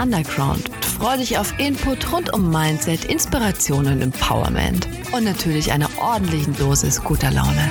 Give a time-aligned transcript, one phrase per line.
[0.00, 4.86] Underground und freu dich auf Input rund um Mindset, Inspiration und Empowerment.
[5.12, 7.70] Und natürlich einer ordentlichen Dosis guter Laune.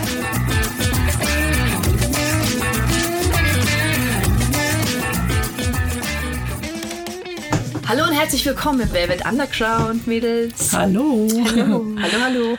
[7.88, 10.73] Hallo und herzlich willkommen im Velvet Underground, Mädels.
[10.73, 11.28] Hallo.
[11.46, 12.57] Hallo, hallo, hallo.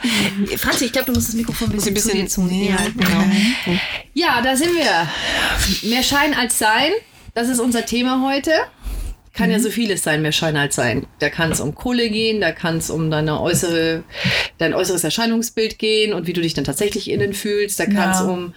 [0.56, 2.98] Franzi, ich glaube, du musst das Mikrofon ein bisschen, Ein bisschen zu dir halten.
[2.98, 3.25] Genau.
[4.14, 5.09] Ja, da sind wir.
[5.91, 6.92] Mehr Schein als Sein.
[7.34, 8.53] Das ist unser Thema heute.
[9.37, 11.07] Kann ja so vieles sein, mehr Schein als Sein.
[11.19, 14.03] Da kann es um Kohle gehen, da kann es um deine äußere,
[14.59, 17.79] dein äußeres Erscheinungsbild gehen und wie du dich dann tatsächlich innen fühlst.
[17.79, 18.25] Da kann es Ja.
[18.25, 18.55] um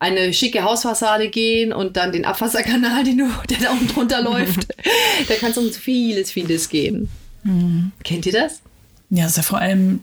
[0.00, 4.66] eine schicke Hausfassade gehen und dann den Abwasserkanal, den du, der da unten drunter läuft.
[5.28, 7.08] da kann es um vieles, vieles gehen.
[8.02, 8.60] Kennt ihr das?
[9.10, 10.00] Ja, ist ja vor allem,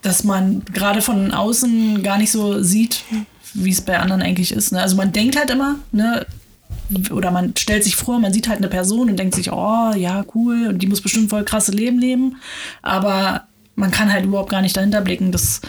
[0.00, 3.02] dass man gerade von außen gar nicht so sieht,
[3.52, 4.72] wie es bei anderen eigentlich ist.
[4.72, 4.80] Ne?
[4.80, 6.24] Also man denkt halt immer, ne,
[7.10, 10.24] oder man stellt sich vor, man sieht halt eine Person und denkt sich, oh, ja,
[10.34, 12.36] cool, und die muss bestimmt voll krasse Leben leben.
[12.82, 15.30] Aber man kann halt überhaupt gar nicht dahinter blicken.
[15.32, 15.60] Das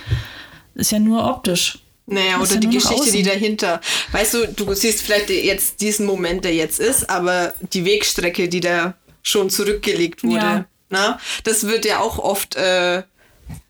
[0.76, 1.80] ist ja nur optisch.
[2.06, 3.82] Naja, oder ja die Geschichte, die dahinter.
[4.12, 8.62] Weißt du, du siehst vielleicht jetzt diesen Moment, der jetzt ist, aber die Wegstrecke, die
[8.62, 10.66] da schon zurückgelegt wurde, Ja.
[10.90, 13.04] na, das wird ja auch oft äh,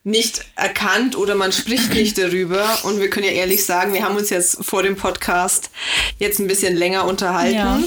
[0.04, 2.66] nicht erkannt oder man spricht nicht darüber.
[2.84, 5.70] Und wir können ja ehrlich sagen, wir haben uns jetzt vor dem Podcast
[6.18, 7.56] jetzt ein bisschen länger unterhalten.
[7.56, 7.80] Ja.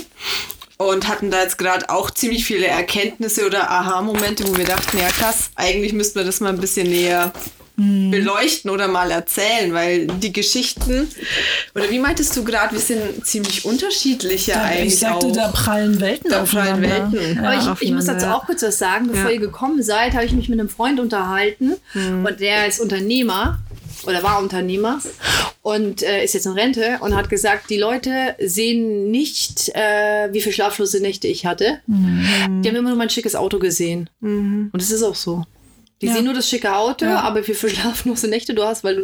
[0.78, 5.08] Und hatten da jetzt gerade auch ziemlich viele Erkenntnisse oder Aha-Momente, wo wir dachten, ja
[5.08, 7.32] krass, eigentlich müssten wir das mal ein bisschen näher
[7.82, 8.10] Mhm.
[8.10, 11.08] beleuchten oder mal erzählen, weil die Geschichten,
[11.74, 15.32] oder wie meintest du gerade, wir sind ziemlich unterschiedlich ja eigentlich ich sagte, auch.
[15.32, 16.80] da prallen Welten Da prallen.
[16.82, 17.36] Welten.
[17.36, 17.42] Ja.
[17.42, 19.08] Aber ich, ich muss dazu auch kurz was sagen.
[19.08, 19.34] Bevor Ja.
[19.34, 21.74] ihr gekommen seid, habe ich mich mit einem Freund unterhalten.
[21.94, 22.24] Mhm.
[22.24, 23.58] Und der ist Unternehmer
[24.06, 25.00] oder war Unternehmer
[25.62, 30.40] und äh, ist jetzt in Rente und hat gesagt, die Leute sehen nicht, äh, wie
[30.40, 31.78] viele schlaflose Nächte ich hatte.
[31.86, 32.62] Mhm.
[32.62, 34.10] Die haben immer nur mein schickes Auto gesehen.
[34.20, 35.44] Und es ist auch so.
[36.02, 36.14] Die Ja.
[36.14, 37.20] sehen nur das schicke Auto, Ja.
[37.20, 39.02] aber wie viele schlaflose Nächte du hast, weil du,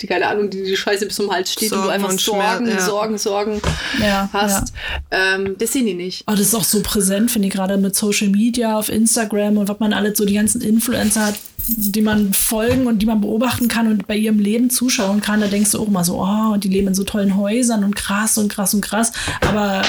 [0.00, 2.20] die keine Ahnung, die, die Scheiße bis zum Hals steht und du Sorgen einfach und
[2.20, 2.86] Sorgen, Schmerz, ja.
[2.86, 3.62] Sorgen, Sorgen
[4.00, 4.72] Ja, hast.
[5.10, 6.24] Ähm, das sehen die nicht.
[6.26, 9.68] Oh, das ist auch so präsent, finde ich, gerade mit Social Media, auf Instagram und
[9.68, 11.34] was man alles so die ganzen Influencer hat,
[11.66, 15.40] die man folgen und die man beobachten kann und bei ihrem Leben zuschauen kann.
[15.40, 17.94] Da denkst du auch mal so, oh, und die leben in so tollen Häusern und
[17.94, 19.12] krass und krass und krass.
[19.42, 19.82] Aber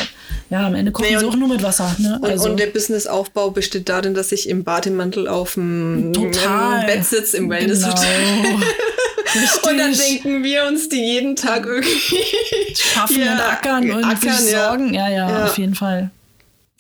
[0.52, 1.96] ja, am Ende kochen Nee, sie auch nur mit Wasser.
[1.98, 2.20] Ne?
[2.22, 7.38] Und, also, und der Businessaufbau besteht darin, dass ich im Bademantel auf dem Bett sitze,
[7.38, 7.94] im Wellness genau.
[7.94, 9.64] Richtig.
[9.64, 12.76] Und dann denken wir uns die jeden Tag irgendwie.
[12.76, 14.68] Schaffen Ja, und ackern und ackern, sich ja.
[14.68, 14.94] sorgen.
[14.94, 15.46] Ja, ja, Ja.
[15.46, 16.12] auf jeden Fall.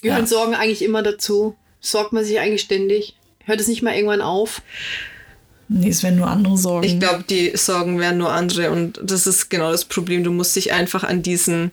[0.02, 0.28] Gehören Ja.
[0.28, 1.56] Sorgen eigentlich immer dazu?
[1.80, 3.16] Sorgt man sich eigentlich ständig?
[3.46, 4.62] Hört es nicht mal irgendwann auf?
[5.70, 6.86] Nee, es werden nur andere Sorgen.
[6.86, 10.26] Ich glaube, die Sorgen wären nur andere und das ist genau das Problem.
[10.26, 11.72] Du musst dich einfach an diesen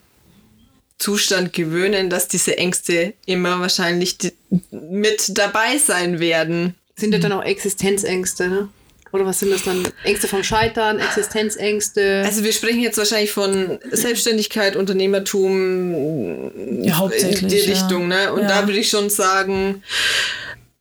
[0.98, 4.16] Zustand gewöhnen, dass diese Ängste immer wahrscheinlich
[4.70, 6.74] mit dabei sein werden.
[6.96, 8.68] Sind das dann auch Existenzängste, ne?
[9.12, 9.88] Oder was sind das dann?
[10.04, 12.22] Ängste vom Scheitern, Existenzängste?
[12.26, 17.70] Also wir sprechen jetzt wahrscheinlich von Selbstständigkeit, Unternehmertum Ja, hauptsächlich, in die ja.
[17.70, 18.32] Richtung, ne?
[18.32, 18.48] Und Ja.
[18.48, 19.82] da würde ich schon sagen,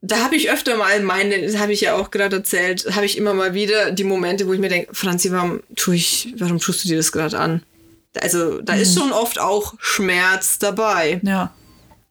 [0.02, 3.18] da habe ich öfter mal meine, das habe ich ja auch gerade erzählt, habe ich
[3.18, 6.84] immer mal wieder die Momente, wo ich mir denke, Franzi, warum tue ich, warum tust
[6.84, 7.64] du dir das gerade an?
[8.22, 11.20] Also da ist schon oft auch Schmerz dabei.
[11.24, 11.54] ja.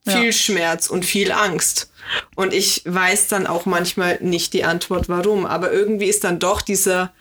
[0.09, 0.33] Viel Ja.
[0.33, 1.91] Schmerz und viel Angst.
[2.37, 5.45] Und ich weiß dann auch manchmal nicht die Antwort, warum.
[5.47, 7.13] Aber irgendwie ist dann doch dieser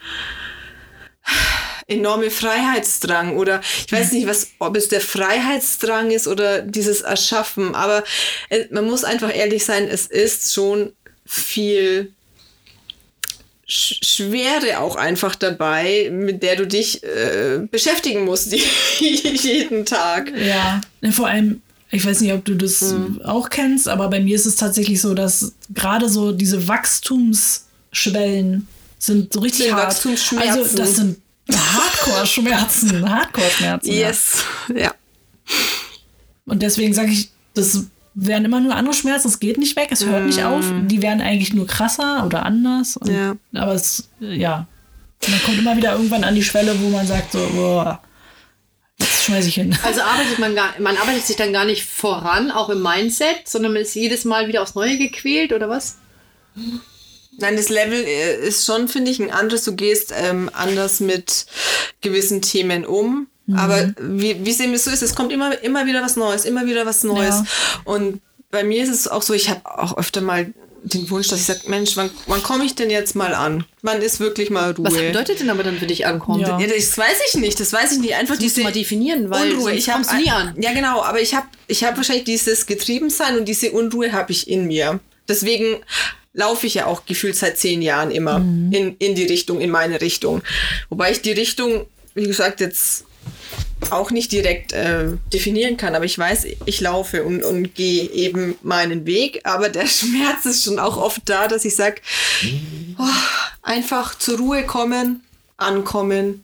[1.87, 7.73] enorme Freiheitsdrang oder ich weiß nicht, was, ob es der Freiheitsdrang ist oder dieses Erschaffen.
[7.75, 8.03] Aber
[8.49, 10.93] äh, man muss einfach ehrlich sein, es ist schon
[11.25, 12.13] viel
[13.67, 18.53] Sch- Schwere auch einfach dabei, mit der du dich äh, beschäftigen musst
[18.99, 20.31] jeden Tag.
[20.37, 20.81] Ja,
[21.11, 23.21] vor allem, ich weiß nicht, ob du das Hm.
[23.23, 28.67] auch kennst, aber bei mir ist es tatsächlich so, dass gerade so diese Wachstumsschwellen
[28.99, 29.87] sind so richtig Sind hart.
[29.87, 30.59] Wachstumsschmerzen.
[30.61, 31.17] Also das sind
[31.51, 33.91] Hardcore-Schmerzen, Hardcore-Schmerzen.
[33.91, 34.07] Ja.
[34.09, 34.43] Yes,
[34.75, 34.93] ja.
[36.45, 37.83] Und deswegen sage ich, das
[38.15, 40.65] werden immer nur andere Schmerzen, es geht nicht weg, es hört nicht auf.
[40.87, 42.97] Die werden eigentlich nur krasser oder anders.
[42.97, 43.35] Und, Ja.
[43.53, 44.67] Aber es, ja.
[45.27, 48.01] Man kommt immer wieder irgendwann an die Schwelle, wo man sagt so, boah,
[48.99, 49.77] jetzt schmeiß ich hin.
[49.83, 53.73] Also arbeitet man gar, man arbeitet sich dann gar nicht voran, auch im Mindset, sondern
[53.73, 55.97] man ist jedes Mal wieder aufs Neue gequält oder was?
[57.37, 59.65] Nein, das Level äh, ist schon, finde ich, ein anderes.
[59.65, 61.45] Du gehst ähm, anders mit
[62.01, 63.27] gewissen Themen um.
[63.53, 66.65] Aber wie, wie es eben so ist, es kommt immer, immer wieder was Neues, immer
[66.65, 67.35] wieder was Neues.
[67.35, 67.45] Ja.
[67.83, 68.21] Und
[68.51, 70.53] bei mir ist es auch so, ich habe auch öfter mal
[70.85, 73.65] den Wunsch, dass ich sage, Mensch, wann, wann komme ich denn jetzt mal an?
[73.81, 74.85] Wann ist wirklich mal Ruhe?
[74.85, 76.41] Was bedeutet denn aber dann für dich ankommen?
[76.41, 76.59] Ja.
[76.59, 77.59] Ja, das weiß ich nicht.
[77.59, 78.13] Das weiß ich nicht.
[78.15, 79.63] Einfach Das musst du diese mal definieren, weil Unruhe.
[79.71, 80.55] sonst Ich hab, kommst du nie an.
[80.61, 81.01] Ja, genau.
[81.01, 84.99] Aber ich habe ich hab wahrscheinlich dieses Getriebensein und diese Unruhe habe ich in mir.
[85.27, 85.77] Deswegen
[86.33, 90.01] laufe ich ja auch gefühlt seit zehn Jahren immer in, in die Richtung, in meine
[90.01, 90.43] Richtung.
[90.89, 93.05] Wobei ich die Richtung, wie gesagt, jetzt
[93.89, 98.57] auch nicht direkt äh, definieren kann, aber ich weiß, ich laufe und, und gehe eben
[98.63, 102.01] meinen Weg, aber der Schmerz ist schon auch oft da, dass ich sage,
[102.97, 103.03] oh,
[103.61, 105.23] einfach zur Ruhe kommen,
[105.57, 106.43] ankommen,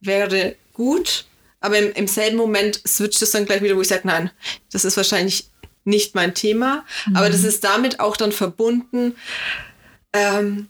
[0.00, 1.24] wäre gut,
[1.60, 4.30] aber im, im selben Moment switcht es dann gleich wieder, wo ich sage, nein,
[4.72, 5.48] das ist wahrscheinlich
[5.84, 9.16] nicht mein Thema, aber das ist damit auch dann verbunden,
[10.12, 10.68] ähm,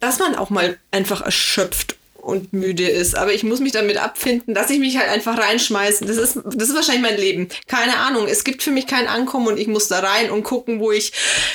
[0.00, 3.16] dass man auch mal einfach erschöpft und müde ist.
[3.16, 6.04] Aber ich muss mich damit abfinden, dass ich mich halt einfach reinschmeiße.
[6.04, 7.48] Das ist, das ist wahrscheinlich mein Leben.
[7.68, 8.26] Keine Ahnung.
[8.28, 11.12] Es gibt für mich kein Ankommen und ich muss da rein und gucken, wo ich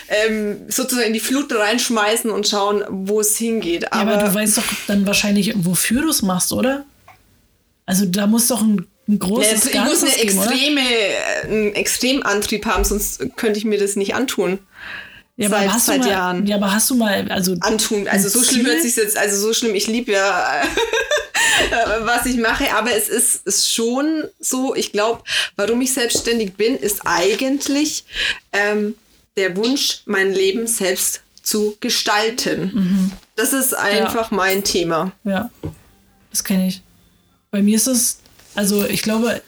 [0.07, 3.83] ähm, sozusagen in die Flut reinschmeißen und schauen, wo es hingeht.
[3.83, 6.85] Ja, aber, du weißt doch dann wahrscheinlich, wofür du es machst, oder?
[7.85, 10.51] Also da muss doch ein, ein großes ich muss Ganzes eine geben, oder?
[10.51, 14.59] extreme, äh, einen Extremantrieb haben, sonst könnte ich mir das nicht antun.
[15.39, 16.45] Ja, aber seit- hast du seit mal, Jahren.
[16.47, 18.07] Ja, aber hast du mal, also antun.
[18.09, 20.61] Also so schlimm hört sich jetzt, also so schlimm, ich liebe ja,
[22.01, 25.23] was ich mache, aber es ist, ist schon so, ich glaube,
[25.55, 28.03] warum ich selbstständig bin, ist eigentlich
[28.51, 28.95] ähm,
[29.37, 32.71] der Wunsch, mein Leben selbst zu gestalten.
[32.73, 33.11] Mhm.
[33.37, 35.13] Das ist einfach mein Thema.
[35.23, 35.49] Ja,
[36.31, 36.81] das kenne ich.
[37.49, 38.17] Bei mir ist es,
[38.55, 39.41] also ich glaube,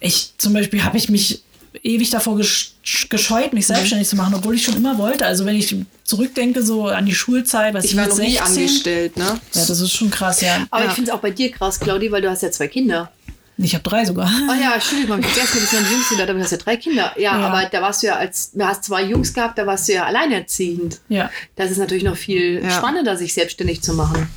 [0.00, 1.42] ich zum Beispiel habe ich mich
[1.84, 2.72] ewig davor gesch
[3.08, 3.74] gescheut, mich Mhm.
[3.74, 5.24] selbstständig zu machen, obwohl ich schon immer wollte.
[5.26, 8.42] Also wenn ich zurückdenke so an die Schulzeit, was Ich war mit noch nie 16,
[8.62, 9.24] angestellt, ne?
[9.24, 10.66] Ja, das ist schon krass, ja.
[10.70, 10.88] Aber Ja.
[10.90, 13.10] ich finde es auch bei dir krass, Claudi, weil du hast ja zwei Kinder.
[13.56, 14.28] Ich habe drei sogar.
[14.50, 16.76] Oh ja, Entschuldigung, ich habe erst ein bisschen Jungs gedacht, aber du hast ja drei
[16.76, 17.12] Kinder.
[17.16, 17.46] Ja, Ja.
[17.48, 20.04] aber da warst du ja als, du hast zwei Jungs gehabt, da warst du ja
[20.06, 21.00] alleinerziehend.
[21.08, 22.70] Ja, Das ist natürlich noch viel Ja.
[22.70, 24.28] spannender, sich selbstständig zu machen.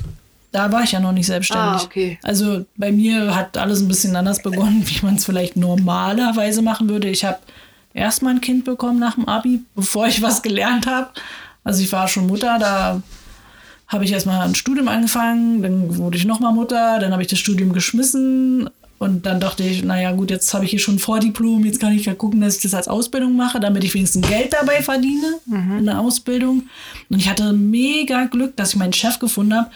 [0.52, 1.82] Da war ich ja noch nicht selbstständig.
[1.82, 2.18] Ah, okay.
[2.22, 6.88] Also bei mir hat alles ein bisschen anders begonnen, wie man es vielleicht normalerweise machen
[6.88, 7.08] würde.
[7.08, 7.38] Ich habe
[7.94, 11.10] erst mal ein Kind bekommen nach dem Abi, bevor ich was gelernt habe.
[11.64, 13.02] Also ich war schon Mutter, da
[13.88, 17.38] habe ich erstmal ein Studium angefangen, dann wurde ich nochmal Mutter, dann habe ich das
[17.38, 18.68] Studium geschmissen
[18.98, 21.92] und dann dachte ich, naja gut, jetzt habe ich hier schon ein Vordiplom, jetzt kann
[21.92, 25.34] ich ja gucken, dass ich das als Ausbildung mache, damit ich wenigstens Geld dabei verdiene
[25.78, 26.64] in der Ausbildung.
[27.08, 29.70] Und ich hatte mega Glück, dass ich meinen Chef gefunden habe,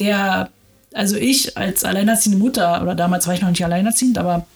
[0.00, 0.50] der,
[0.92, 4.46] also ich als alleinerziehende Mutter, oder damals war ich noch nicht alleinerziehend, aber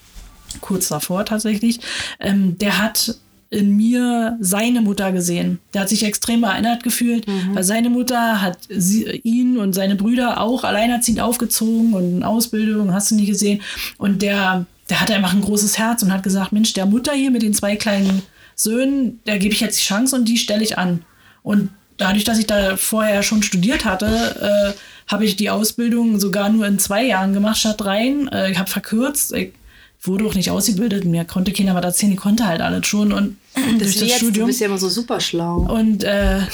[0.60, 1.80] kurz davor tatsächlich,
[2.18, 3.16] ähm, der hat
[3.50, 5.58] in mir seine Mutter gesehen.
[5.74, 10.40] Der hat sich extrem erinnert gefühlt, weil seine Mutter hat sie, ihn und seine Brüder
[10.40, 13.60] auch alleinerziehend aufgezogen und Ausbildung, hast du nie gesehen.
[13.98, 17.32] Und der, der hatte einfach ein großes Herz und hat gesagt, Mensch, der Mutter hier
[17.32, 18.22] mit den zwei kleinen
[18.54, 21.02] Söhnen, der gebe ich jetzt die Chance und die stelle ich an.
[21.42, 24.78] Und dadurch, dass ich da vorher schon studiert hatte, äh,
[25.10, 28.28] habe ich die Ausbildung sogar nur in zwei Jahren gemacht statt dreien.
[28.28, 29.32] Äh, ich habe verkürzt.
[29.32, 29.52] Ich
[30.02, 31.04] wurde auch nicht ausgebildet.
[31.04, 32.12] Mir konnte keiner was erzählen.
[32.12, 33.12] Die konnte halt alles schon.
[33.12, 34.46] Und durch das jetzt, du Studium.
[34.46, 35.66] bist ja immer so super schlau.
[35.68, 36.40] Und äh,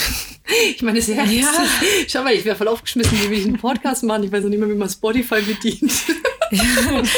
[0.75, 1.25] Ich meine, das ist ja.
[2.09, 4.25] Schau mal, ich wäre voll aufgeschmissen, wie ich einen Podcast machen.
[4.25, 5.93] Ich weiß noch nicht mehr, wie man Spotify bedient.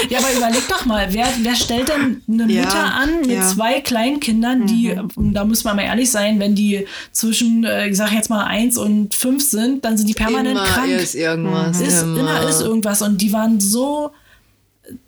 [0.09, 3.43] Ja, aber überleg doch mal, wer, wer stellt denn eine Ja, Mutter an mit ja.
[3.43, 7.89] zwei kleinen Kindern, die, und da muss man mal ehrlich sein, wenn die zwischen, äh,
[7.89, 10.91] ich sag jetzt mal, eins und fünf sind, dann sind die permanent immer krank.
[10.91, 11.81] ist irgendwas.
[11.81, 12.49] ist, immer.
[12.49, 13.03] ist irgendwas.
[13.03, 14.13] Und die waren so,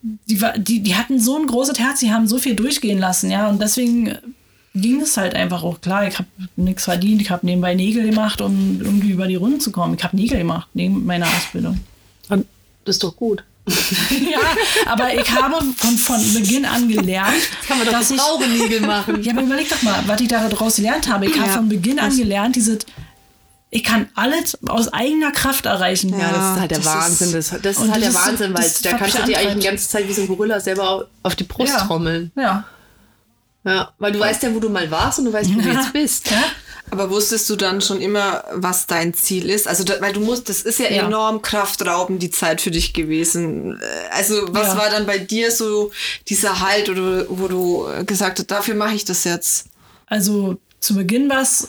[0.03, 3.31] die, war, die, die hatten so ein großes Herz, die haben so viel durchgehen lassen,
[3.31, 3.49] ja.
[3.49, 4.17] Und deswegen
[4.75, 6.07] ging es halt einfach auch klar.
[6.07, 9.73] Ich habe nichts verdient, ich habe nebenbei Nägel gemacht, um irgendwie über die Runden zu
[9.73, 9.95] kommen.
[9.97, 11.81] Ich habe Nägel gemacht neben meiner Ausbildung.
[12.85, 13.45] Das ist doch gut.
[14.31, 14.39] ja,
[14.87, 17.35] aber ich habe von, von Beginn an gelernt,
[17.69, 18.21] Kann man doch dass ich.
[18.21, 19.23] Frauennägel machen.
[19.23, 21.27] Ja, aber überleg doch mal, was ich daraus gelernt habe.
[21.27, 21.55] Ich habe Ja.
[21.57, 22.79] von Beginn an gelernt, diese,
[23.71, 26.11] ich kann alles aus eigener Kraft erreichen.
[26.19, 27.33] Ja, das ist halt der das Wahnsinn.
[27.33, 29.63] Das, das ist halt der das ist so- Wahnsinn, weil da kannst du dir eigentlich
[29.63, 31.85] die ganze Zeit wie so ein Gorilla selber auf die Brust Ja.
[31.87, 32.33] trommeln.
[32.37, 32.65] Ja.
[33.65, 35.93] Ja, weil du weißt ja, wo du mal warst und du weißt, wo du jetzt
[35.93, 36.31] bist.
[36.31, 36.43] ja.
[36.91, 39.69] Aber wusstest du dann schon immer, was dein Ziel ist?
[39.69, 41.07] Also, da, weil du musst, das ist ja, Ja.
[41.07, 43.81] enorm kraftraubend, die Zeit für dich gewesen.
[43.81, 44.79] Äh, Also, was Ja.
[44.79, 45.91] war dann bei dir so
[46.29, 49.67] dieser Halt, oder, wo du gesagt hast, dafür mache ich das jetzt?
[50.07, 51.69] Also zu Beginn war es,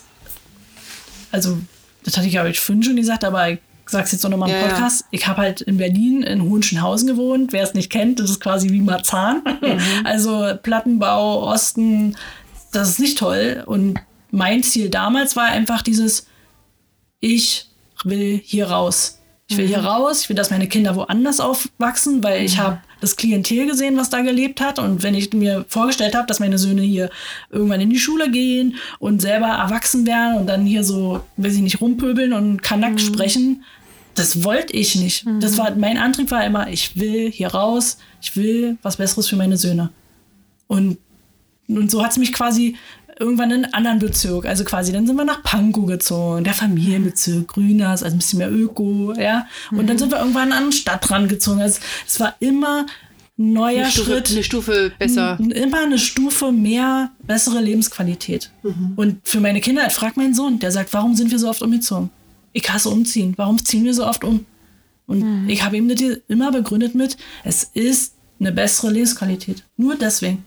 [1.31, 1.57] also
[2.03, 4.61] das hatte ich ich vorhin schon gesagt, aber ich sag's jetzt auch nochmal im Ja,
[4.61, 4.67] ja.
[4.69, 5.05] Podcast.
[5.11, 7.53] Ich habe halt in Berlin in Hohenschönhausen gewohnt.
[7.53, 9.43] Wer es nicht kennt, das ist quasi wie Marzahn.
[9.61, 9.79] Mhm.
[10.05, 12.15] Also Plattenbau, Osten,
[12.71, 13.63] das ist nicht toll.
[13.67, 13.99] Und
[14.31, 16.27] mein Ziel damals war einfach dieses,
[17.19, 17.67] ich
[18.03, 19.19] will hier raus.
[19.47, 19.69] Ich will Mhm.
[19.69, 23.97] hier raus, ich will, dass meine Kinder woanders aufwachsen, weil ich habe das Klientel gesehen,
[23.97, 24.79] was da gelebt hat.
[24.79, 27.09] Und wenn ich mir vorgestellt habe, dass meine Söhne hier
[27.49, 31.61] irgendwann in die Schule gehen und selber erwachsen werden und dann hier so, weiß ich
[31.61, 32.99] nicht, rumpöbeln und Kanak mhm.
[32.99, 33.63] sprechen,
[34.15, 35.25] das wollte ich nicht.
[35.25, 35.41] Mhm.
[35.41, 39.35] Das war, mein Antrieb war immer, ich will hier raus, ich will was Besseres für
[39.35, 39.89] meine Söhne.
[40.67, 40.97] Und,
[41.67, 42.77] und so hat es mich quasi
[43.19, 44.45] irgendwann in einen anderen Bezirk.
[44.45, 48.51] Also quasi, dann sind wir nach Pankow gezogen, der Familienbezirk, Grüners, also ein bisschen mehr
[48.51, 49.47] Öko, ja.
[49.71, 49.87] Und mhm.
[49.87, 51.61] dann sind wir irgendwann an einen Stadtrand gezogen.
[51.61, 52.85] Also es war immer
[53.37, 54.31] ein neuer eine Stufe, Schritt.
[54.31, 55.39] Eine Stufe besser.
[55.39, 58.51] Immer eine Stufe mehr, bessere Lebensqualität.
[58.63, 58.93] Mhm.
[58.95, 62.09] Und für meine Kinder, fragt mein Sohn, der sagt, warum sind wir so oft umgezogen?
[62.53, 63.33] Ich hasse umziehen.
[63.37, 64.45] Warum ziehen wir so oft um?
[65.07, 65.49] Und mhm.
[65.49, 69.63] ich habe ihm das immer begründet mit, es ist eine bessere Lebensqualität.
[69.77, 70.43] Nur deswegen.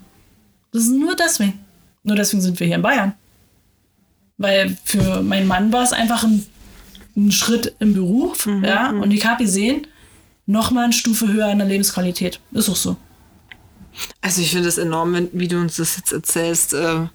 [0.73, 1.64] Das ist nur deswegen.
[2.05, 3.15] Nur deswegen sind wir hier in Bayern.
[4.37, 6.47] Weil für meinen Mann war es einfach ein,
[7.17, 8.93] ein Schritt im Beruf, mhm, ja.
[8.93, 9.03] Mhm.
[9.03, 9.87] Und ich habe gesehen,
[10.47, 12.41] nochmal eine Stufe höher in der Lebensqualität.
[12.53, 12.97] Ist auch so.
[14.21, 16.75] Also ich finde es enorm, wie du uns das jetzt erzählst.
[16.75, 17.07] Äh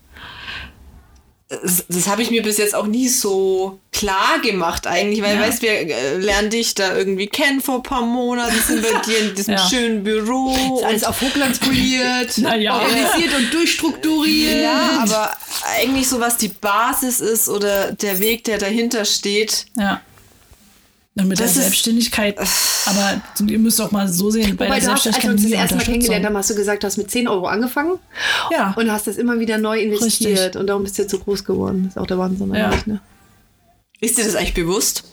[1.50, 5.42] das, das habe ich mir bis jetzt auch nie so klar gemacht eigentlich, weil ja.
[5.42, 9.20] weißt wir äh, lernen dich da irgendwie kennen vor ein paar Monaten, sind bei dir
[9.20, 9.68] in diesem ja.
[9.68, 10.54] schönen Büro.
[10.78, 12.76] Ist alles auf Hochglanz poliert, ja.
[12.76, 14.62] organisiert und durchstrukturiert.
[14.62, 15.36] Ja, aber
[15.76, 19.66] eigentlich so was die Basis ist oder der Weg, der dahinter steht.
[19.76, 20.02] Ja.
[21.16, 22.38] Und mit das der Selbstständigkeit,
[22.86, 25.52] aber ihr müsst auch mal so sehen, bei der du hast, als wir uns das
[25.52, 28.00] erste Mal kennengelernt haben, hast du gesagt, du hast mit 10 Euro angefangen
[28.52, 28.74] ja.
[28.78, 30.62] und hast das immer wieder neu investiert Richtig.
[30.62, 31.86] und darum bist du jetzt so groß geworden.
[31.86, 32.68] Das ist auch der Wahnsinn ja.
[32.68, 33.02] eigentlich, ne?
[34.00, 35.04] Ist dir das eigentlich bewusst?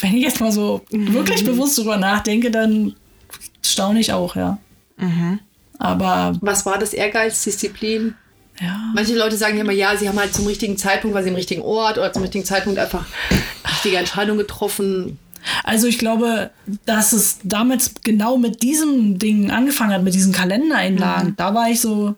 [0.00, 1.12] Wenn ich jetzt mal so mhm.
[1.12, 2.96] wirklich bewusst drüber nachdenke, dann
[3.60, 4.58] staune ich auch, ja.
[4.96, 5.40] Mhm.
[5.78, 6.38] Aber.
[6.40, 8.14] Was war das Ehrgeiz, Disziplin?
[8.60, 8.92] Ja.
[8.94, 11.34] Manche Leute sagen ja immer, ja, sie haben halt zum richtigen Zeitpunkt, weil sie im
[11.34, 13.04] richtigen Ort oder zum richtigen Zeitpunkt einfach
[13.68, 15.18] richtige Entscheidung getroffen.
[15.62, 16.50] Also ich glaube,
[16.86, 21.30] dass es damals genau mit diesem Ding angefangen hat, mit diesen Kalendereinlagen.
[21.30, 21.36] Mhm.
[21.36, 22.14] Da war ich so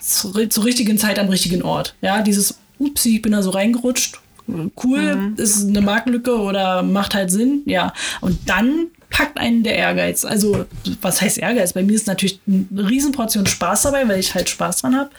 [0.00, 1.94] zur, zur, richtigen Zeit am richtigen Ort.
[2.00, 4.21] Ja, dieses, upsi, ich bin da so reingerutscht.
[4.46, 5.34] Cool, mhm.
[5.36, 7.62] ist eine Markenlücke oder macht halt Sinn.
[7.66, 7.92] Ja.
[8.20, 10.24] Und dann packt einen der Ehrgeiz.
[10.24, 10.66] Also,
[11.00, 11.74] was heißt Ehrgeiz?
[11.74, 15.10] Bei mir ist natürlich eine Riesenportion Spaß dabei, weil ich halt Spaß dran habe.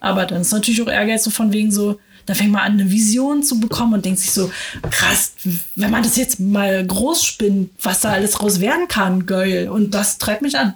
[0.00, 2.90] Aber dann ist natürlich auch Ehrgeiz so von wegen so, da fängt man an, eine
[2.90, 4.50] Vision zu bekommen und denkt sich so,
[4.90, 5.34] krass,
[5.74, 9.68] wenn man das jetzt mal groß spinnt, was da alles raus werden kann, geil.
[9.68, 10.74] Und das treibt mich an.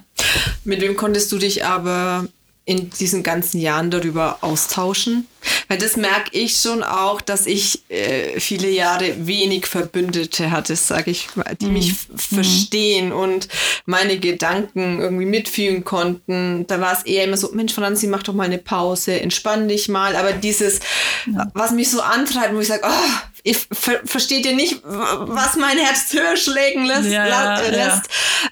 [0.63, 2.27] Mit wem konntest du dich aber
[2.69, 5.27] in diesen ganzen Jahren darüber austauschen?
[5.69, 11.09] Weil das merke ich schon auch, dass ich äh, viele Jahre wenig Verbündete hatte, sage
[11.09, 11.73] ich mal, die mhm.
[11.73, 13.47] mich verstehen und
[13.85, 16.67] meine Gedanken irgendwie mitfühlen konnten.
[16.67, 19.89] Da war es eher immer so, Mensch, Franzi, mach doch mal eine Pause, entspann dich
[19.89, 20.15] mal.
[20.15, 20.79] Aber dieses,
[21.25, 21.49] ja.
[21.55, 23.09] was mich so antreibt, wo ich sage, oh,
[23.43, 27.09] ihr ver versteht ihr nicht, was mein Herz höher schlägen lässt.
[27.09, 28.09] Ja, ja, lässt.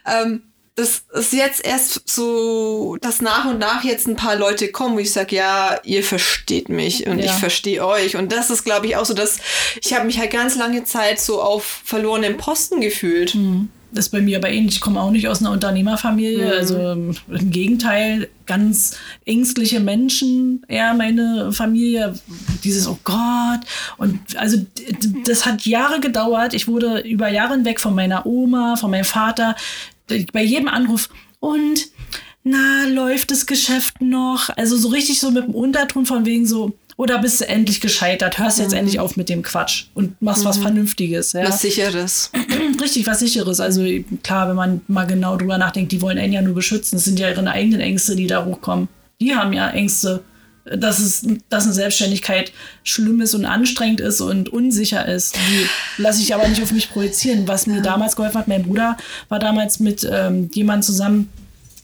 [0.08, 0.42] Ähm,
[0.78, 5.00] das ist jetzt erst so, dass nach und nach jetzt ein paar Leute kommen, wo
[5.00, 7.26] ich sage, ja, ihr versteht mich und ja.
[7.26, 8.16] ich verstehe euch.
[8.16, 9.40] Und das ist, glaube ich, auch so, dass
[9.84, 13.34] ich habe mich halt ganz lange Zeit so auf verlorenen Posten gefühlt.
[13.34, 13.70] Mhm.
[13.92, 14.76] Das ist bei mir aber ähnlich.
[14.76, 16.46] Ich komme auch nicht aus einer Unternehmerfamilie.
[16.46, 16.52] Mhm.
[16.52, 22.14] Also im Gegenteil, ganz ängstliche Menschen, eher meine Familie.
[22.64, 23.62] Dieses, oh Gott.
[23.98, 24.64] Und also
[25.26, 26.54] das hat Jahre gedauert.
[26.54, 29.56] Ich wurde über Jahre hinweg von meiner Oma, von meinem Vater
[30.34, 31.10] bei jedem Anruf
[31.40, 31.88] und
[32.44, 34.50] na, läuft das Geschäft noch?
[34.56, 38.40] Also so richtig so mit dem Unterton von wegen so, oder bist du endlich gescheitert?
[38.40, 38.78] Hörst jetzt mhm.
[38.78, 40.48] endlich auf mit dem Quatsch und machst mhm.
[40.48, 41.34] was Vernünftiges.
[41.34, 41.48] Ja?
[41.48, 42.32] Was Sicheres.
[42.82, 43.60] Richtig, was Sicheres.
[43.60, 43.86] Also
[44.24, 46.98] klar, wenn man mal genau drüber nachdenkt, die wollen einen ja nur beschützen.
[46.98, 48.88] Es sind ja ihre eigenen Ängste, die da hochkommen.
[49.20, 50.24] Die haben ja Ängste
[50.76, 52.52] dass es, dass eine Selbstständigkeit
[52.84, 55.36] schlimm ist und anstrengend ist und unsicher ist.
[55.36, 57.48] Die lasse ich aber nicht auf mich projizieren.
[57.48, 58.98] Was mir damals geholfen hat, mein Bruder
[59.30, 61.30] war damals mit ähm, jemandem zusammen,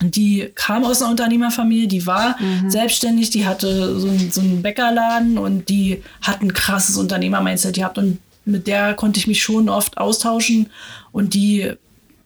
[0.01, 2.69] die kam aus einer Unternehmerfamilie, die war mhm.
[2.69, 8.19] selbstständig, die hatte so, so einen Bäckerladen und die hat ein krasses Unternehmer-Mindset gehabt und
[8.45, 10.69] mit der konnte ich mich schon oft austauschen
[11.11, 11.71] und die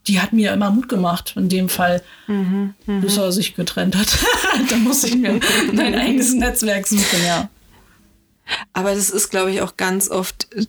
[0.08, 3.02] die hat mir immer Mut gemacht, in dem Fall, mhm, mh.
[3.02, 4.18] bis er sich getrennt hat.
[4.70, 5.40] da musste ich mir
[5.74, 7.50] mein eigenes Netzwerk suchen, ja.
[8.74, 10.66] Aber das ist, glaube ich, auch ganz oft äh,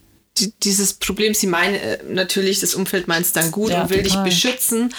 [0.62, 1.35] dieses Problem.
[1.35, 4.25] Sie meinen äh, natürlich, das Umfeld meint es dann gut ja, und will total.
[4.25, 4.92] dich beschützen.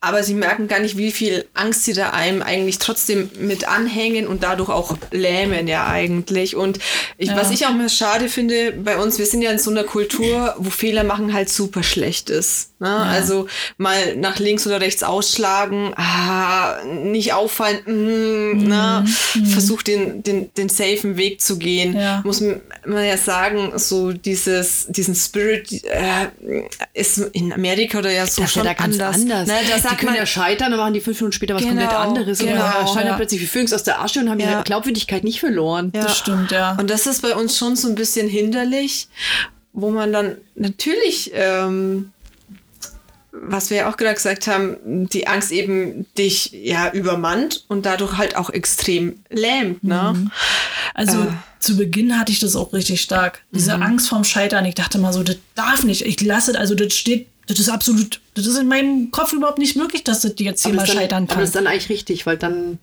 [0.00, 4.28] Aber sie merken gar nicht, wie viel Angst sie da einem eigentlich trotzdem mit anhängen
[4.28, 6.54] und dadurch auch lähmen ja eigentlich.
[6.54, 6.78] Und
[7.16, 7.36] ich, ja.
[7.36, 10.54] was ich auch mal schade finde bei uns, wir sind ja in so einer Kultur,
[10.56, 12.67] wo Fehler machen halt super schlecht ist.
[12.80, 12.88] Ne?
[12.96, 19.04] Also mal nach links oder rechts ausschlagen, ah, nicht auffallen, mm, ne?
[19.52, 21.92] versuch den, den, den safen Weg zu gehen.
[21.94, 21.98] Mhm.
[21.98, 22.20] Ja.
[22.24, 26.26] Muss man ja sagen, so dieses, diesen Spirit äh,
[26.94, 29.16] ist in Amerika oder ja so Das ist ja schon da ganz anders.
[29.22, 29.48] anders.
[29.48, 29.54] Ne?
[29.68, 31.80] Da die sagt können man, ja scheitern, dann machen die fünf Minuten später was Genau,
[31.82, 32.38] komplett anderes.
[32.38, 33.16] genau, scheinen ja.
[33.16, 34.52] plötzlich wie Phönix aus der Asche und haben Ja.
[34.52, 35.90] ihre Glaubwürdigkeit nicht verloren.
[35.94, 36.02] Ja.
[36.04, 36.76] Das stimmt, ja.
[36.78, 39.08] Und das ist bei uns schon so ein bisschen hinderlich,
[39.72, 42.12] wo man dann natürlich, ähm,
[43.42, 48.16] was wir ja auch gerade gesagt haben, die Angst eben dich ja übermannt und dadurch
[48.18, 49.82] halt auch extrem lähmt.
[49.84, 50.30] Ne?
[50.94, 51.26] Also Äh.
[51.60, 53.42] zu Beginn hatte ich das auch richtig stark.
[53.52, 53.82] Diese Mhm.
[53.82, 54.64] Angst vorm Scheitern.
[54.64, 56.02] Ich dachte mal so, das darf nicht.
[56.02, 59.76] Ich lasse, also das steht, das ist absolut, das ist in meinem Kopf überhaupt nicht
[59.76, 61.40] möglich, dass das jetzt hier Aber mal das dann, scheitern aber kann.
[61.40, 62.78] das ist dann eigentlich richtig, weil dann,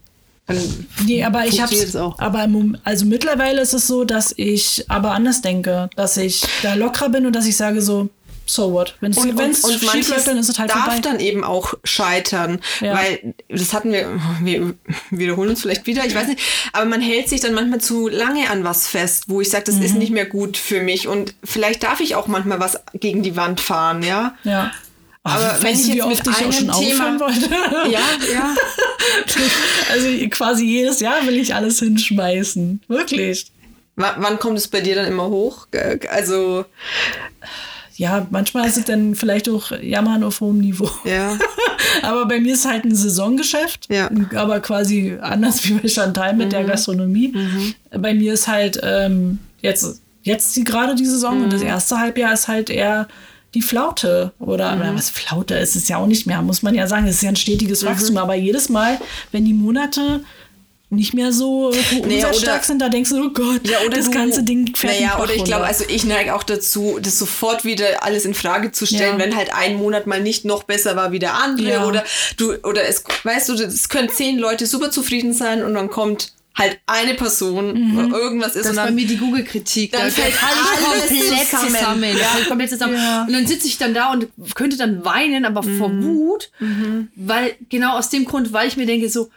[0.48, 0.58] dann
[1.06, 2.18] Nee, aber ich hab's, es auch.
[2.20, 6.74] aber im also mittlerweile ist es so, dass ich aber anders denke, dass ich da
[6.76, 8.10] lockerer bin und dass ich sage so,
[8.48, 8.96] so what?
[9.00, 11.00] Wenn es schief läuft, dann ist es halt darf vorbei.
[11.02, 12.94] dann eben auch scheitern, Ja.
[12.96, 14.74] weil das hatten wir, wir
[15.10, 16.40] wiederholen uns vielleicht wieder, ich weiß nicht,
[16.74, 19.76] aber man hält sich dann manchmal zu lange an was fest, wo ich sage, das
[19.76, 19.82] Mhm.
[19.84, 23.36] ist nicht mehr gut für mich und vielleicht darf ich auch manchmal was gegen die
[23.36, 24.36] Wand fahren, ja.
[24.44, 24.72] Ja.
[25.24, 27.50] Aber Ach, wenn ich jetzt mit auch schon einem Thema- wollte?
[27.90, 28.00] Ja,
[28.32, 28.56] ja.
[29.92, 32.82] also quasi jedes Jahr will ich alles hinschmeißen.
[32.88, 33.52] Wirklich.
[33.96, 35.68] W wann kommt es bei dir dann immer hoch?
[36.12, 36.66] Also,
[37.98, 40.90] Ja, manchmal ist es dann vielleicht auch Jammern auf hohem Niveau.
[41.06, 41.38] ja.
[42.02, 43.88] Aber bei mir ist halt ein Saisongeschäft.
[43.90, 44.10] Ja.
[44.10, 44.30] Mhm.
[44.36, 47.34] Aber quasi anders wie bei Chantal mit der Gastronomie.
[47.92, 51.68] Bei mir ist halt ähm, jetzt, jetzt die, gerade die Saison und das Mhm.
[51.68, 53.08] erste Halbjahr ist halt eher
[53.54, 54.34] die Flaute.
[54.40, 54.82] Oder, Mhm.
[54.82, 57.08] oder was Flaute ist es ja auch nicht mehr, muss man ja sagen.
[57.08, 57.88] Es ist ja ein stetiges Mhm.
[57.88, 58.18] Wachstum.
[58.18, 59.00] Aber jedes Mal,
[59.32, 60.22] wenn die Monate
[60.96, 64.12] nicht mehr so Naja, umsatzstark sind, da denkst du, oh Gott, Ja, oder das du,
[64.12, 68.04] ganze Ding den Naja, oder ich glaube, also ich neige auch dazu, das sofort wieder
[68.04, 69.26] alles in Frage zu stellen, Ja.
[69.26, 71.70] wenn halt ein Monat mal nicht noch besser war wie der andere.
[71.70, 71.86] Ja.
[71.86, 72.04] Oder
[72.38, 76.34] du, oder es, weißt du, es können zehn Leute super zufrieden sein und dann kommt
[76.58, 78.96] halt eine Person oder irgendwas ist Das und ist bei dann.
[78.96, 79.92] mir die Google-Kritik.
[79.92, 81.76] Dann Da fällt alles komplett zusammen.
[81.76, 82.04] zusammen.
[82.18, 82.96] Fällt komplett zusammen.
[82.96, 83.24] Ja.
[83.28, 86.50] Und dann sitze ich dann da und könnte dann weinen, aber vor Wut,
[87.16, 89.30] weil genau aus dem Grund, weil ich mir denke so,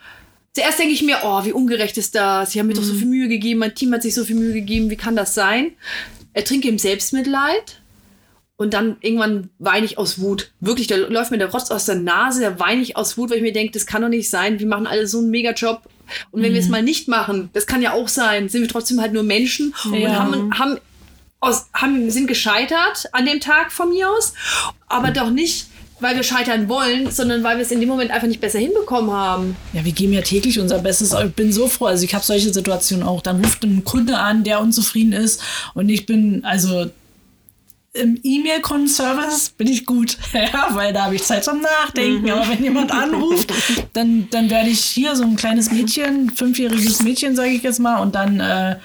[0.54, 2.52] zuerst denke ich mir, oh, wie ungerecht ist das?
[2.52, 4.52] Sie haben mir doch so viel Mühe gegeben, mein Team hat sich so viel Mühe
[4.52, 5.72] gegeben, wie kann das sein?
[6.32, 7.80] Ertrinke im Selbstmitleid.
[8.56, 10.50] Und dann irgendwann weine ich aus Wut.
[10.58, 13.36] Wirklich, da läuft mir der Rotz aus der Nase, da weine ich aus Wut, weil
[13.36, 14.58] ich mir denke, das kann doch nicht sein.
[14.58, 15.82] Wir machen alle so einen Mega-Job.
[16.32, 19.00] Und wenn wir es mal nicht machen, das kann ja auch sein, sind wir trotzdem
[19.00, 20.16] halt nur Menschen und Ja.
[20.16, 20.78] haben, haben,
[21.38, 24.34] aus, haben, sind gescheitert an dem Tag von mir aus,
[24.88, 25.66] aber doch nicht,
[26.00, 29.10] weil wir scheitern wollen, sondern weil wir es in dem Moment einfach nicht besser hinbekommen
[29.10, 29.56] haben.
[29.72, 31.12] Ja, wir geben ja täglich unser Bestes.
[31.12, 31.86] Ich bin so froh.
[31.86, 33.20] Also ich habe solche Situationen auch.
[33.20, 35.40] Dann ruft ein Kunde an, der unzufrieden ist.
[35.74, 36.86] Und ich bin, also
[37.94, 42.30] im E-Mail-Service bin ich gut, ja, weil da habe ich Zeit zum Nachdenken.
[42.30, 43.52] Aber wenn jemand anruft,
[43.92, 48.00] dann, dann werde ich hier so ein kleines Mädchen, fünfjähriges Mädchen, sage ich jetzt mal,
[48.00, 48.76] und dann äh,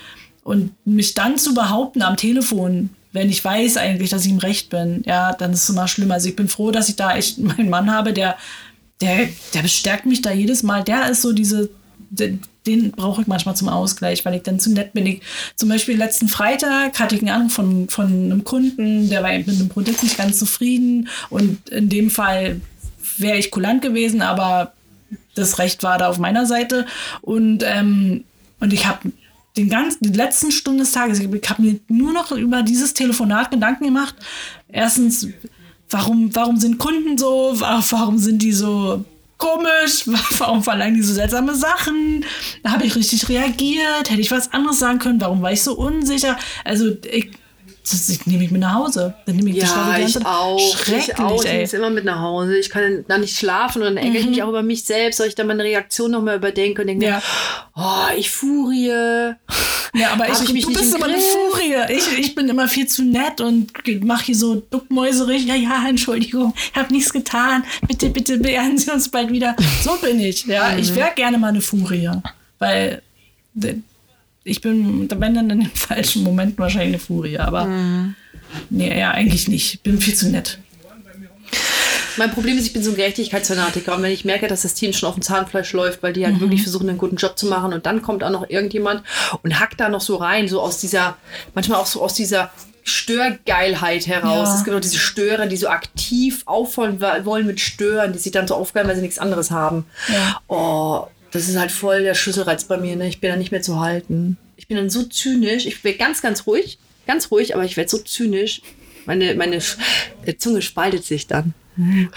[0.44, 4.70] und mich dann zu behaupten am Telefon, wenn ich weiß eigentlich, dass ich im Recht
[4.70, 6.16] bin, ja, dann ist es immer schlimmer.
[6.16, 8.36] Also ich bin froh, dass ich da echt meinen Mann habe, der,
[9.00, 10.84] der, der bestärkt mich da jedes Mal.
[10.84, 11.70] Der ist so diese,
[12.10, 15.06] den, den brauche ich manchmal zum Ausgleich, weil ich dann zu nett bin.
[15.06, 15.22] Ich,
[15.56, 19.48] zum Beispiel letzten Freitag hatte ich einen Anruf von, von einem Kunden, der war mit
[19.48, 22.62] einem Produkt nicht ganz zufrieden und in dem Fall
[23.18, 24.74] wäre ich kulant gewesen, aber
[25.36, 26.88] das Recht war da auf meiner Seite
[27.22, 28.24] und, ähm,
[28.60, 29.12] und ich habe
[29.58, 33.52] den ganzen, die letzten Stunden des Tages, ich habe mir nur noch über dieses Telefonat
[33.52, 34.16] Gedanken gemacht.
[34.68, 35.28] Erstens,
[35.90, 37.52] warum, warum sind Kunden so?
[37.60, 39.06] Wa- Warum sind die so
[39.38, 40.06] komisch?
[40.40, 42.24] Warum verlangen die so seltsame Sachen?
[42.66, 44.10] Habe ich richtig reagiert?
[44.10, 45.20] Hätte ich was anderes sagen können?
[45.22, 46.38] Warum war ich so unsicher?
[46.64, 47.32] Also, ich,
[47.92, 49.14] das, ich nehme ich mit nach Hause.
[49.26, 50.62] Dann nehme ich die Schlafe die ganze Zeit.
[50.74, 51.44] Schrecklich, ich auch.
[51.44, 51.62] Ich ey.
[51.62, 52.58] muss immer mit nach Hause.
[52.58, 55.28] Ich kann dann nicht schlafen und dann ärgere ich mich auch über mich selbst, weil
[55.28, 57.22] ich dann meine Reaktion nochmal überdenke und denke, Ja.
[57.76, 59.34] oh, ich furie.
[59.96, 61.20] Ja, aber ich, ich mich du nicht bist im immer eine?
[61.20, 61.76] Furie.
[61.96, 63.72] Ich, ich bin immer viel zu nett und
[64.04, 65.46] mache hier so duckmäuserig.
[65.46, 67.64] Ja, ja, Entschuldigung, ich habe nichts getan.
[67.88, 69.56] Bitte, bitte beehren Sie uns bald wieder.
[69.84, 70.46] So bin ich.
[70.46, 72.10] Ja, ich wäre gerne mal eine Furie.
[72.58, 73.04] Weil
[74.44, 77.40] ich bin, wenn dann in den falschen Momenten wahrscheinlich eine Furie.
[77.40, 77.68] Aber
[78.70, 79.74] nee, ja, eigentlich nicht.
[79.74, 80.60] Ich bin viel zu nett.
[82.18, 84.94] Mein Problem ist, ich bin so ein Gerechtigkeitsfanatiker und wenn ich merke, dass das Team
[84.94, 87.74] schon auf dem Zahnfleisch läuft, weil die halt wirklich versuchen, einen guten Job zu machen
[87.74, 89.04] und dann kommt auch noch irgendjemand
[89.42, 91.18] und hackt da noch so rein, so aus dieser,
[91.56, 92.52] manchmal auch so aus dieser
[92.84, 94.50] Störgeilheit heraus.
[94.50, 94.56] Ja.
[94.56, 98.48] Es gibt auch diese Störer, die so aktiv auffallen wollen mit Stören, die sich dann
[98.48, 99.86] so aufgeilen, weil sie nichts anderes haben.
[100.10, 100.42] Ja.
[100.48, 102.96] Oh, das ist halt voll der Schlüsselreiz bei mir.
[102.96, 103.08] Ne?
[103.08, 104.38] Ich bin da nicht mehr zu halten.
[104.56, 105.66] Ich bin dann so zynisch.
[105.66, 106.78] Ich bin ganz, ganz ruhig.
[107.08, 108.62] Ganz ruhig, aber ich werde so zynisch.
[109.06, 109.60] Meine, meine
[110.26, 111.54] äh, Zunge spaltet sich dann.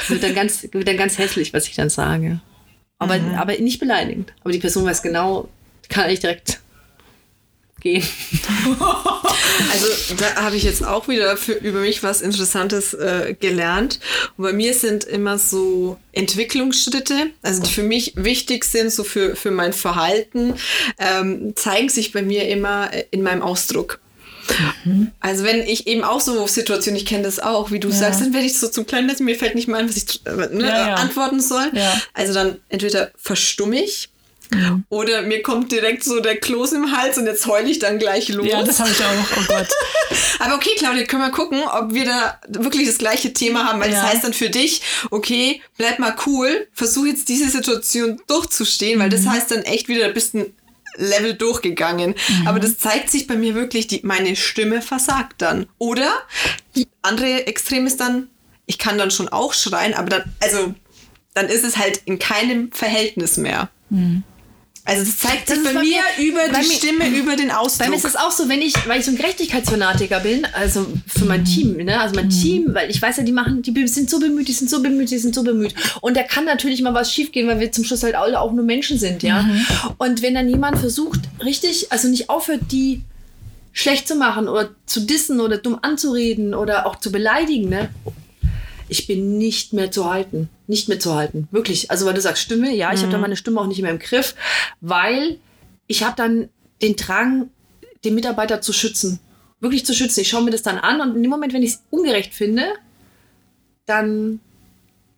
[0.09, 2.40] Wird dann ganz, wird dann ganz hässlich, was ich dann sage.
[2.98, 4.33] Aber, aber nicht beleidigend.
[4.42, 5.48] Aber die Person weiß genau,
[5.88, 6.61] kann eigentlich direkt
[7.87, 8.05] gehen.
[9.72, 9.87] Also
[10.18, 14.01] da habe ich jetzt auch wieder für, über mich was Interessantes äh, gelernt.
[14.37, 19.35] Und bei mir sind immer so Entwicklungsschritte, also die für mich wichtig sind, so für,
[19.35, 20.55] für mein Verhalten,
[20.99, 23.99] ähm, zeigen sich bei mir immer äh, in meinem Ausdruck.
[25.20, 28.33] Also wenn ich eben auch so Situationen, ich kenne das auch, wie du sagst, dann
[28.33, 30.88] werde ich so zum kleinen mir fällt nicht mal ein, was ich äh, ne, Ja,
[30.88, 30.94] ja.
[30.94, 31.70] antworten soll.
[31.72, 32.01] Ja.
[32.14, 34.11] Also dann entweder verstumme ich
[34.88, 38.28] oder mir kommt direkt so der Kloß im Hals und jetzt heule ich dann gleich
[38.28, 38.46] los.
[38.48, 39.37] Ja, das habe ich auch.
[39.38, 39.68] Oh Gott.
[40.38, 43.92] Aber okay, Claudia, können wir gucken, ob wir da wirklich das gleiche Thema haben, weil
[43.92, 44.02] Ja.
[44.02, 49.06] das heißt dann für dich, okay, bleib mal cool, versuch jetzt diese Situation durchzustehen, weil
[49.09, 49.12] Mhm.
[49.12, 50.54] das heißt dann echt wieder, da bist ein
[50.98, 52.14] Level durchgegangen.
[52.40, 52.46] Mhm.
[52.48, 55.66] Aber das zeigt sich bei mir wirklich, die, meine Stimme versagt dann.
[55.78, 56.11] Oder
[56.74, 58.28] die andere Extrem ist dann,
[58.66, 60.74] ich kann dann schon auch schreien, aber dann, also,
[61.35, 63.68] dann ist es halt in keinem Verhältnis mehr.
[64.88, 67.87] Also das zeigt sich bei bei mir über die mir- Stimme, über den Ausdruck.
[67.87, 70.87] Bei mir ist es auch so, wenn ich, weil ich so ein Gerechtigkeitsfanatiker bin, also
[71.09, 72.01] für mein Team, ne?
[72.01, 74.70] Also mein Team, weil ich weiß ja, die machen, die sind so bemüht, die sind
[74.70, 75.75] so bemüht, die sind so bemüht.
[76.01, 78.64] Und da kann natürlich mal was schiefgehen, weil wir zum Schluss halt alle auch nur
[78.64, 79.44] Menschen sind, ja.
[79.99, 83.03] Und wenn dann jemand versucht, richtig, also nicht aufhört, die
[83.72, 87.88] schlecht zu machen oder zu dissen oder dumm anzureden oder auch zu beleidigen, ne?
[88.88, 90.49] Ich bin nicht mehr zu halten.
[90.66, 91.48] Nicht mehr zu halten.
[91.50, 91.90] Wirklich.
[91.90, 93.98] Also, weil du sagst Stimme, ja, ich habe dann meine Stimme auch nicht mehr im
[93.98, 94.35] Griff,
[94.81, 95.38] weil
[95.87, 96.48] ich habe dann
[96.83, 97.50] den Drang,
[98.05, 99.20] den Mitarbeiter zu schützen.
[99.61, 100.20] Wirklich zu schützen.
[100.20, 102.64] Ich schaue mir das dann an und in dem Moment, wenn ich es ungerecht finde,
[103.87, 104.40] dann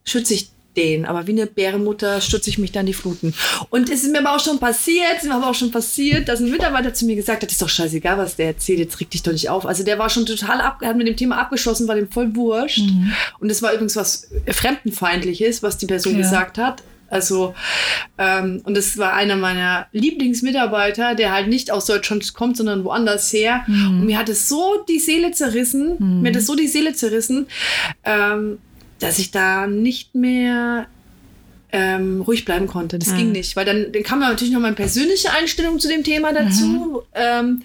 [0.05, 1.05] schütze ich den.
[1.05, 3.35] Aber wie eine Bärenmutter stütze ich mich dann die Fluten.
[3.71, 6.29] Und es ist mir aber auch schon passiert, es ist mir aber auch schon passiert,
[6.29, 9.11] dass ein Mitarbeiter zu mir gesagt hat, ist doch scheißegal, was der erzählt, jetzt reg
[9.11, 9.67] dich doch nicht auf.
[9.67, 12.83] Also der war schon total ab, hat mit dem Thema abgeschlossen, war dem voll wurscht.
[13.41, 16.21] Und es war übrigens was Fremdenfeindliches, was die Person Ja.
[16.21, 16.83] gesagt hat.
[17.11, 17.55] Also,
[18.19, 23.33] ähm, und das war einer meiner Lieblingsmitarbeiter, der halt nicht aus Deutschland kommt, sondern woanders
[23.33, 23.65] her.
[23.67, 27.47] Und mir hat es so die Seele zerrissen, mir hat es so die Seele zerrissen,
[28.05, 28.59] ähm,
[28.99, 30.87] dass ich da nicht mehr
[31.73, 32.99] ähm, ruhig bleiben konnte.
[32.99, 36.33] Das ging nicht, weil dann, dann kam natürlich noch meine persönliche Einstellung zu dem Thema
[36.33, 37.03] dazu.
[37.15, 37.63] Ähm,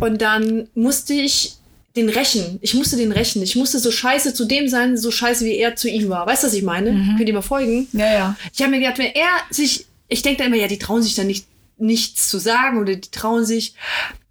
[0.00, 1.54] und dann musste ich
[1.96, 2.58] den rächen.
[2.62, 3.42] Ich musste den rächen.
[3.42, 6.26] Ich musste so scheiße zu dem sein, so scheiße wie er zu ihm war.
[6.26, 6.90] Weißt du, was ich meine?
[7.16, 7.88] Könnt ihr mal folgen?
[7.92, 8.36] Ja, ja.
[8.52, 11.14] Ich habe mir gedacht, wenn er sich, ich denke da immer, ja, die trauen sich
[11.14, 13.74] da nicht, nichts zu sagen oder die trauen sich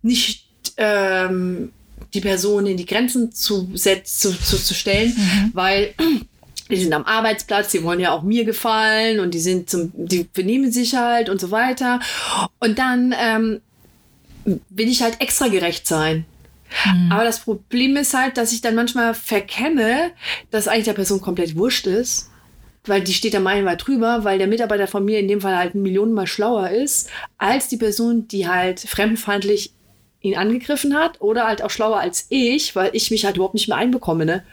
[0.01, 0.45] nicht,
[0.77, 1.71] ähm,
[2.13, 5.15] die Person in die Grenzen zu, setz, zu, zu, zu stellen,
[5.53, 5.93] weil
[6.69, 10.23] die sind am Arbeitsplatz, die wollen ja auch mir gefallen und die sind zum, die
[10.23, 11.99] benehmen sich halt und so weiter.
[12.59, 13.61] Und dann ähm,
[14.69, 16.25] will ich halt extra gerecht sein.
[17.09, 20.11] Aber das Problem ist halt, dass ich dann manchmal verkenne,
[20.51, 22.29] dass eigentlich der Person komplett wurscht ist.
[22.85, 25.75] Weil die steht da meilenweit drüber, weil der Mitarbeiter von mir in dem Fall halt
[25.75, 29.73] Millionenmal schlauer ist, als die Person, die halt fremdenfeindlich
[30.27, 33.67] ihn angegriffen hat oder halt auch schlauer als ich, weil ich mich halt überhaupt nicht
[33.67, 34.43] mehr einbekomme, ne?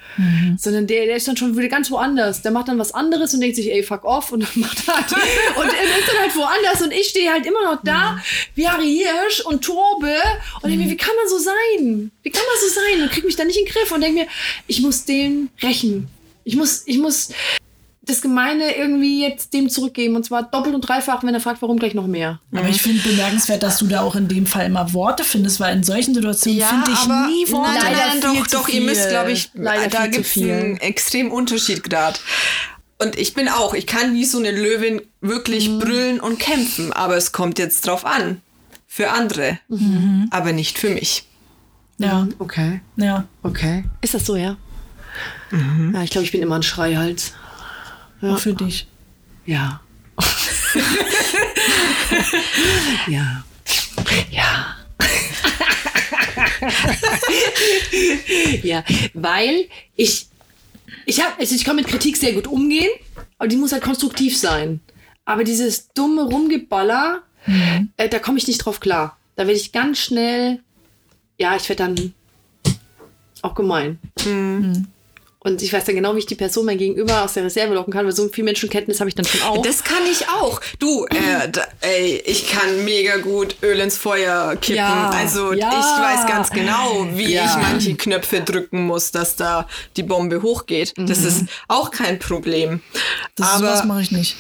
[0.59, 2.43] Sondern der, der ist dann schon wieder ganz woanders.
[2.43, 5.13] Der macht dann was anderes und denkt sich, ey, fuck off und dann macht halt
[5.57, 8.19] und er ist dann halt woanders und ich stehe halt immer noch da
[8.55, 10.15] wie Harry Hirsch und tobe
[10.63, 12.11] und denke mir, wie kann man so sein?
[12.23, 13.03] Wie kann man so sein?
[13.03, 14.27] Und krieg mich dann nicht in den Griff und denke mir,
[14.67, 16.09] ich muss den rächen.
[16.45, 17.31] Ich muss, ich muss
[18.07, 21.79] das Gemeine irgendwie jetzt dem zurückgeben und zwar doppelt und dreifach, wenn er fragt, warum
[21.79, 22.41] gleich noch mehr.
[22.53, 25.77] Aber ich finde bemerkenswert, dass du da auch in dem Fall immer Worte findest, weil
[25.77, 27.71] in solchen Situationen finde ich aber nie Worte.
[27.73, 30.77] Nein, Leider nein, viel doch, doch, ihr müsst, glaube ich, Leider da gibt es einen
[30.79, 32.19] extremen Unterschied gerade.
[32.99, 35.79] Und ich bin auch, ich kann wie so eine Löwin wirklich Mhm.
[35.81, 38.41] brüllen und kämpfen, aber es kommt jetzt drauf an.
[38.87, 40.29] Für andere, Mhm.
[40.31, 41.25] aber nicht für mich.
[41.99, 43.25] Ja, Okay, ja.
[43.43, 43.85] okay.
[44.01, 44.57] Ist das so, ja?
[45.93, 47.33] Ja, ich glaube, ich bin immer ein Schreihals.
[48.33, 48.87] Auch für dich.
[49.47, 49.81] Ja.
[53.09, 53.45] ja.
[54.31, 54.77] Ja.
[58.63, 60.29] ja, weil ich
[61.07, 62.91] ich habe also ich kann mit Kritik sehr gut umgehen,
[63.39, 64.81] aber die muss halt konstruktiv sein.
[65.25, 67.23] Aber dieses dumme Rumgeballer,
[67.97, 69.17] äh, da komme ich nicht drauf klar.
[69.37, 70.61] Da werde ich ganz schnell,
[71.39, 72.15] ja, ich werde dann
[73.43, 73.99] auch gemein.
[75.47, 77.93] Und ich weiß dann genau, wie ich die Person mein Gegenüber aus der Reserve locken
[77.93, 79.61] kann, weil so viel Menschenkenntnis habe ich dann schon auch.
[79.61, 80.59] Das kann ich auch.
[80.79, 84.77] Du, äh, da, ey, ich kann mega gut Öl ins Feuer kippen.
[84.77, 85.69] Ja, also ja.
[85.69, 87.45] ich weiß ganz genau, wie Ja.
[87.45, 90.95] ich manche Knöpfe drücken muss, dass da die Bombe hochgeht.
[90.97, 92.81] Das ist auch kein Problem.
[93.35, 94.37] Das Aber sowas mache ich nicht.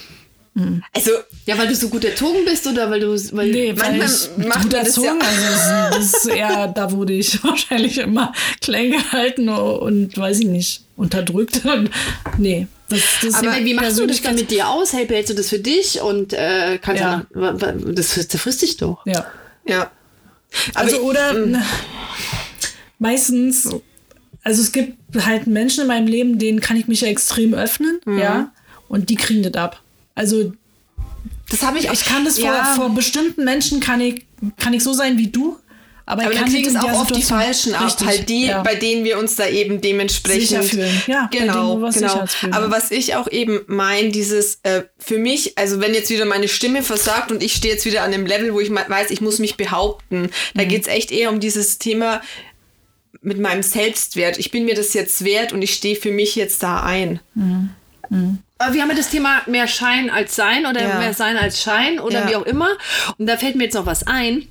[0.95, 1.11] also
[1.45, 3.09] ja, weil du so gut erzogen bist oder weil du.
[3.37, 5.21] Weil Nee, weil Manchmal ich macht gut man das ja- erzogen,
[5.91, 10.84] also das ist eher, da wurde ich wahrscheinlich immer klein gehalten und weiß ich nicht.
[10.97, 11.61] Unterdrückt.
[12.39, 12.67] nee.
[12.89, 14.93] Das, das Aber wie machst du das dann mit dir aus?
[14.93, 17.25] Hey, behältst du das für dich und äh, kannst Ja.
[17.31, 19.05] wa- das zerfrisst dich doch.
[19.07, 19.25] Ja.
[19.67, 19.91] Ja.
[20.75, 21.63] Aber Also ich- oder na,
[22.99, 23.69] meistens,
[24.43, 28.01] also es gibt halt Menschen in meinem Leben, denen kann ich mich ja extrem öffnen,
[28.05, 28.19] Mhm.
[28.19, 28.53] ja,
[28.89, 29.81] und die kriegen das ab.
[30.15, 30.53] Also
[31.51, 31.95] das habe ich auch.
[31.95, 34.25] ich kann das vor, ja, vor bestimmten Menschen kann ich,
[34.59, 35.57] kann ich so sein wie du,
[36.07, 38.63] aber, Aber dann nicht es auch oft die Falschen ab, Richtig, halt die, ja.
[38.63, 41.03] bei denen wir uns da eben dementsprechend Sicher fühlen.
[41.07, 42.25] Ja, bei denen, genau, wo wir uns genau.
[42.51, 46.49] Aber was ich auch eben meine, dieses äh, für mich, also wenn jetzt wieder meine
[46.49, 49.39] Stimme versagt und ich stehe jetzt wieder an dem Level, wo ich weiß, ich muss
[49.39, 50.69] mich behaupten, da Mhm.
[50.69, 52.21] geht's echt eher um dieses Thema
[53.23, 54.39] mit meinem Selbstwert.
[54.39, 57.21] Ich bin mir das jetzt wert und ich stehe für mich jetzt da ein.
[58.59, 60.99] Aber wir haben ja das Thema mehr Schein als Sein oder Ja.
[60.99, 62.29] mehr Sein als Schein oder Ja.
[62.29, 62.69] wie auch immer.
[63.19, 64.47] Und da fällt mir jetzt noch was ein.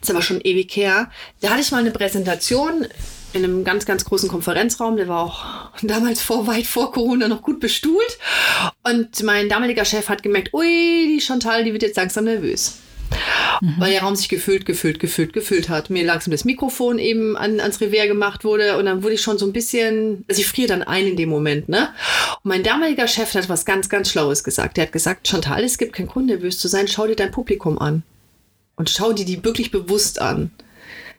[0.00, 1.10] Ist aber schon ewig her.
[1.40, 2.86] Da hatte ich mal eine Präsentation
[3.32, 4.96] in einem ganz, ganz großen Konferenzraum.
[4.96, 5.44] Der war auch
[5.82, 8.18] damals vor, weit vor Corona noch gut bestuhlt.
[8.84, 12.78] Und mein damaliger Chef hat gemerkt, ui, die Chantal, die wird jetzt langsam nervös.
[13.78, 15.90] Weil der Raum sich gefüllt, gefüllt, gefüllt, gefüllt hat.
[15.90, 19.38] Mir langsam das Mikrofon eben an, ans Revers gemacht wurde und dann wurde ich schon
[19.38, 21.88] so ein bisschen, also ich friere dann ein in dem Moment, ne?
[22.42, 24.76] Und mein damaliger Chef hat was ganz, ganz Schlaues gesagt.
[24.76, 27.78] Der hat gesagt, Chantal, es gibt keinen Grund, nervös zu sein, schau dir dein Publikum
[27.78, 28.02] an.
[28.78, 30.50] Und schau dir die wirklich bewusst an.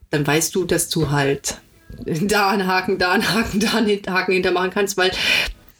[0.10, 1.58] Dann weißt du, dass du halt
[2.06, 5.12] da einen Haken, da einen Haken, da einen Haken hintermachen kannst, weil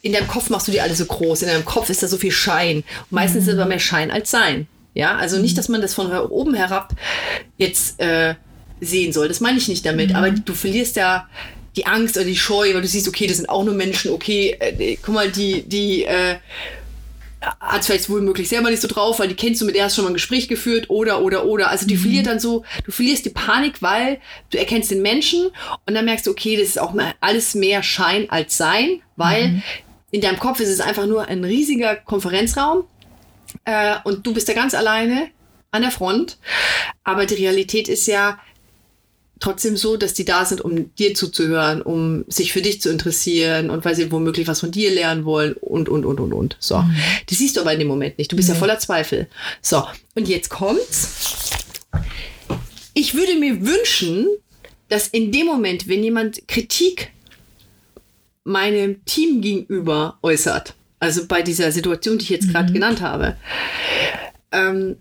[0.02, 1.42] in deinem Kopf machst du die alle so groß.
[1.42, 2.78] In deinem Kopf ist da so viel Schein.
[2.78, 4.66] Und meistens ist aber mehr Schein als Sein.
[4.94, 6.94] Ja, also nicht, dass man das von oben herab
[7.56, 8.34] jetzt äh,
[8.80, 9.28] sehen soll.
[9.28, 10.14] Das meine ich nicht damit.
[10.14, 11.28] Aber du verlierst ja
[11.76, 14.10] die Angst oder die Scheu, weil du siehst, okay, das sind auch nur Menschen.
[14.10, 16.36] Okay, äh, guck mal, die, die äh,
[17.40, 19.96] hat vielleicht wohl möglich selber nicht so drauf, weil die kennst du, mit der hast
[19.96, 21.70] schon mal ein Gespräch geführt oder, oder, oder.
[21.70, 24.18] Also die verliert dann so, du verlierst die Panik, weil
[24.50, 25.50] du erkennst den Menschen
[25.86, 29.62] und dann merkst du, okay, das ist auch mal alles mehr Schein als Sein, weil
[30.10, 32.84] in deinem Kopf ist es einfach nur ein riesiger Konferenzraum
[33.64, 35.28] äh, und du bist da ganz alleine
[35.70, 36.38] an der Front.
[37.04, 38.38] Aber die Realität ist ja,
[39.40, 43.70] trotzdem so, dass die da sind, um dir zuzuhören, um sich für dich zu interessieren
[43.70, 46.56] und weil sie womöglich was von dir lernen wollen und, und, und, und, und.
[46.60, 46.84] So.
[47.26, 48.30] Das siehst du aber in dem Moment nicht.
[48.30, 49.28] Du bist ja voller Zweifel.
[49.62, 49.84] So.
[50.14, 51.50] Und jetzt kommt's.
[52.94, 54.26] Ich würde mir wünschen,
[54.88, 57.10] dass in dem Moment, wenn jemand Kritik
[58.44, 63.36] meinem Team gegenüber äußert, also bei dieser Situation, die ich jetzt gerade genannt habe,
[64.52, 64.96] ähm,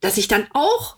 [0.00, 0.96] dass ich dann auch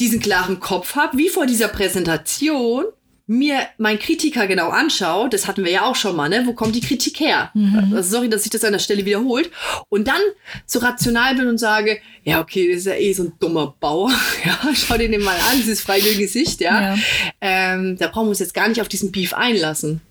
[0.00, 2.84] diesen klaren Kopf habe, wie vor dieser Präsentation,
[3.26, 6.42] mir mein Kritiker genau anschaue, das hatten wir ja auch schon mal, ne?
[6.44, 7.50] Wo kommt die Kritik her?
[7.94, 9.50] Also sorry, dass sich das an der Stelle wiederholt.
[9.88, 10.20] Und dann
[10.66, 14.10] so rational bin und sage, ja, okay, das ist ja eh so ein dummer Bauer.
[14.44, 16.94] Ja, schau dir den mal an, dieses freie Gesicht, ja.
[16.94, 16.98] Ja.
[17.40, 20.02] Ähm, da brauchen wir uns jetzt gar nicht auf diesen Beef einlassen.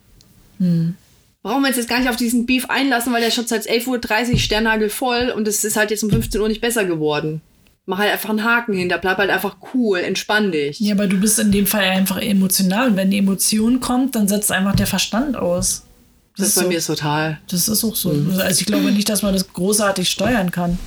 [1.44, 4.32] Brauchen wir uns jetzt gar nicht auf diesen Beef einlassen, weil der schon seit 11.30
[4.32, 7.42] Uhr Sternhagel voll und es ist halt jetzt um 15 Uhr nicht besser geworden.
[7.86, 10.80] Mach halt einfach einen Haken hinter, bleib halt einfach cool, entspann dich.
[10.80, 12.88] Ja, aber du bist in dem Fall einfach emotional.
[12.88, 15.84] Und wenn die Emotion kommt, dann setzt einfach der Verstand aus.
[16.38, 16.68] das ist bei so.
[16.70, 17.40] mir total.
[17.50, 18.10] Das ist auch so.
[18.40, 20.80] Also ich glaube nicht, dass man das großartig steuern kann.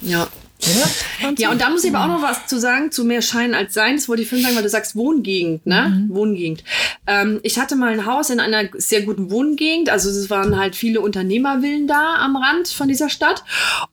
[0.00, 0.26] Ja.
[0.64, 1.32] Oder?
[1.38, 3.74] Ja, und da muss ich aber auch noch was zu sagen, zu mehr Schein als
[3.74, 3.96] Sein.
[3.96, 6.06] Das wollte ich vorhin sagen, weil du sagst Wohngegend, ne?
[6.08, 6.64] Wohngegend.
[7.06, 9.88] Ähm, ich hatte mal ein Haus in einer sehr guten Wohngegend.
[9.90, 13.44] Also es waren halt viele Unternehmervillen da am Rand von dieser Stadt.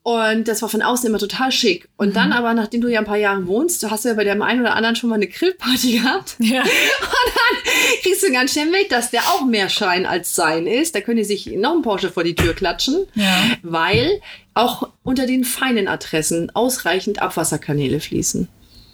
[0.03, 1.89] Und das war von außen immer total schick.
[1.97, 4.41] Und dann aber, nachdem du ja ein paar Jahre wohnst, du hast ja bei dem
[4.41, 6.35] einen oder anderen schon mal eine Grillparty gehabt.
[6.39, 6.61] Ja.
[6.61, 10.95] Und dann kriegst du ganz schnell mit, dass der auch mehr Schein als Sein ist.
[10.95, 13.35] Da können die sich noch ein Porsche vor die Tür klatschen, Ja.
[13.63, 14.21] weil
[14.53, 18.47] auch unter den feinen Adressen ausreichend Abwasserkanäle fließen.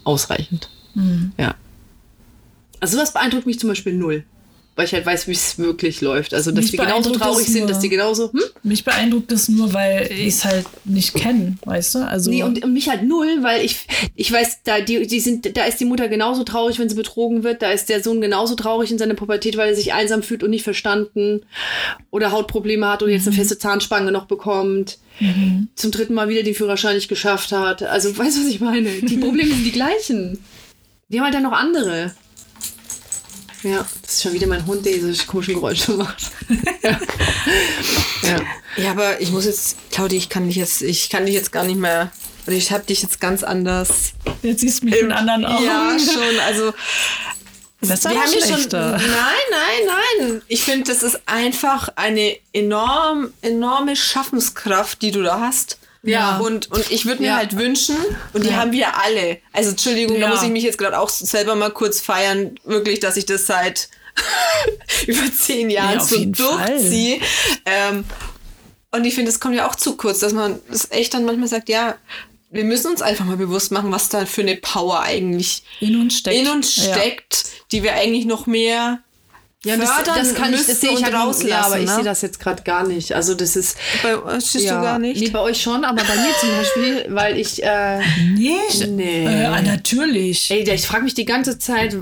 [0.04, 0.70] Ausreichend.
[1.38, 1.56] Ja.
[2.80, 4.24] Also sowas beeindruckt mich zum Beispiel null.
[4.78, 6.36] Weil ich halt weiß, wie es wirklich läuft.
[6.36, 7.70] Also, dass Mich die genauso traurig sind, nur.
[7.70, 8.42] dass die genauso, hm?
[8.62, 12.00] Mich beeindruckt das nur, weil ich es halt nicht kenne, weißt du?
[12.08, 15.58] Also Nee, und, und mich halt null, weil ich, ich weiß, da, die, die sind,
[15.58, 17.64] da ist die Mutter genauso traurig, wenn sie betrogen wird.
[17.64, 20.52] Da ist der Sohn genauso traurig in seiner Pubertät, weil er sich einsam fühlt und
[20.52, 21.42] nicht verstanden.
[22.12, 25.00] Oder Hautprobleme hat und jetzt eine feste Zahnspange noch bekommt.
[25.74, 27.82] Zum dritten Mal wieder den Führerschein nicht geschafft hat.
[27.82, 28.90] Also, weißt du, was ich meine?
[29.02, 30.38] Die Probleme sind die gleichen.
[31.10, 32.14] Die haben halt dann noch andere.
[33.64, 36.32] Ja, das ist schon wieder mein Hund, der diese komischen Geräusche macht.
[36.84, 37.00] ja.
[38.24, 38.42] ja.
[38.78, 41.64] Ja, aber ich muss jetzt, Claudia, ich kann dich jetzt, ich kann dich jetzt gar
[41.64, 42.12] nicht mehr,
[42.46, 44.14] oder ich habe dich jetzt ganz anders.
[44.44, 45.66] jetzt siehst du mich mit anderen Augen.
[45.66, 46.74] Ja, schon, also.
[47.82, 48.56] Besser wir oder haben ja schon.
[48.56, 48.92] schlechter?
[48.92, 49.02] Nein,
[49.52, 50.42] nein, nein.
[50.48, 55.78] Ich finde, das ist einfach eine enorm, enorme Schaffenskraft, die du da hast.
[56.04, 56.38] Ja.
[56.38, 57.38] Und, und ich würde mir Ja.
[57.38, 57.96] halt wünschen,
[58.34, 59.40] und die haben wir alle.
[59.54, 60.30] Also, Entschuldigung, da Ja.
[60.30, 63.90] muss ich mich jetzt gerade auch selber mal kurz feiern, wirklich, dass ich das seit
[65.08, 67.20] über zehn Jahren Ja, so durchziehe.
[67.66, 68.04] Ähm,
[68.92, 71.48] und ich finde, es kommt ja auch zu kurz, dass man das echt dann manchmal
[71.48, 71.96] sagt, ja,
[72.50, 76.18] wir müssen uns einfach mal bewusst machen, was da für eine Power eigentlich In uns
[76.20, 76.38] steckt.
[76.38, 76.94] in uns Ja.
[76.94, 79.00] steckt, die wir eigentlich noch mehr
[79.68, 81.48] Ja, das, fördern das kann ich, das sehe ich und halt rauslassen.
[81.48, 81.96] Ja, aber ich ne?
[81.96, 83.14] sehe das jetzt gerade gar nicht.
[83.14, 85.22] Also das ist Bei uns stehst ja, du gar nicht.
[85.22, 88.00] Nee, bei euch schon, aber bei mir zum Beispiel, weil ich äh,
[88.34, 88.88] Nicht?
[88.88, 89.26] Nee.
[89.26, 90.50] Äh, natürlich.
[90.52, 91.96] ey, ich frage mich die ganze Zeit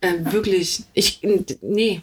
[0.00, 0.82] äh, wirklich.
[0.94, 1.20] Ich
[1.62, 2.02] nee.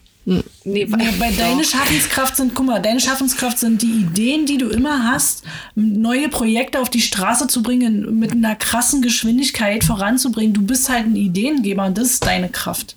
[0.65, 4.67] Nee, Ja, bei deine Schaffenskraft sind, guck mal, deine Schaffenskraft sind die Ideen, die du
[4.67, 10.54] immer hast, neue Projekte auf die Straße zu bringen, mit einer krassen Geschwindigkeit voranzubringen.
[10.54, 12.97] Du bist halt ein Ideengeber und das ist deine Kraft.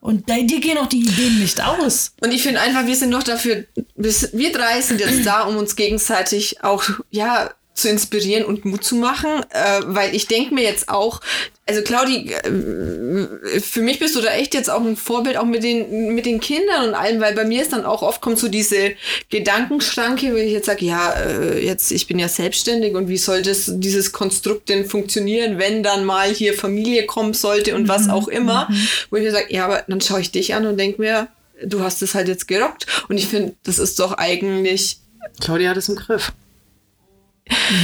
[0.00, 2.12] Und de- dir gehen auch die Ideen nicht aus.
[2.20, 3.64] Und ich finde einfach, wir sind noch dafür,
[3.96, 8.84] wir, wir drei sind jetzt da, um uns gegenseitig auch, ja, zu inspirieren und Mut
[8.84, 11.20] zu machen, äh, weil ich denke mir jetzt auch,
[11.66, 15.62] also Claudi, äh, für mich bist du da echt jetzt auch ein Vorbild, auch mit
[15.62, 18.48] den, mit den Kindern und allem, weil bei mir ist dann auch oft kommt so
[18.48, 18.92] diese
[19.30, 23.42] Gedankenschranke, wenn ich jetzt sage, ja, äh, jetzt, ich bin ja selbstständig und wie soll
[23.42, 28.28] das, dieses Konstrukt denn funktionieren, wenn dann mal hier Familie kommen sollte und was auch
[28.28, 28.68] immer,
[29.10, 31.28] wo ich mir sage, ja, aber dann schaue ich dich an und denke mir,
[31.64, 34.98] du hast es halt jetzt gerockt und ich finde, das ist doch eigentlich
[35.40, 36.32] Claudia hat es im Griff.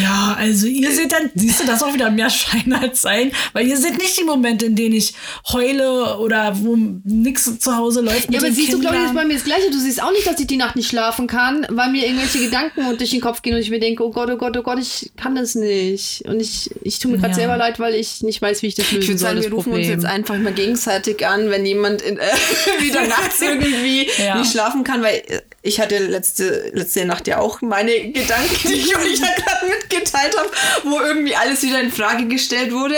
[0.03, 3.66] Ja, also ihr seht dann, siehst du das auch wieder mehr Schein als Sein, weil
[3.66, 5.14] ihr seht nicht die Momente, in denen ich
[5.53, 8.31] heule oder wo nichts zu Hause läuft.
[8.33, 9.14] Ja, aber siehst du, Claudia, das ist Kindern.
[9.14, 9.70] bei mir das Gleiche.
[9.70, 12.96] Du siehst auch nicht, dass ich die Nacht nicht schlafen kann, weil mir irgendwelche Gedanken
[12.96, 15.12] durch den Kopf gehen und ich mir denke, oh Gott, oh Gott, oh Gott, ich
[15.16, 16.22] kann das nicht.
[16.27, 17.35] Und ich, ich tue mir gerade Ja.
[17.37, 19.46] selber leid, weil ich nicht weiß, wie ich das lösen Ich würde soll, sagen, das
[19.46, 19.92] wir rufen Problem.
[19.92, 22.22] uns jetzt einfach mal gegenseitig an, wenn jemand in, äh,
[22.81, 24.38] wieder nachts irgendwie Ja.
[24.38, 28.74] nicht schlafen kann, weil äh, ich hatte letzte, letzte Nacht ja auch meine Gedanken, die
[28.74, 30.50] ich euch ja gerade mitgeteilt habe,
[30.85, 32.96] wo irgendwie alles wieder in Frage gestellt wurde.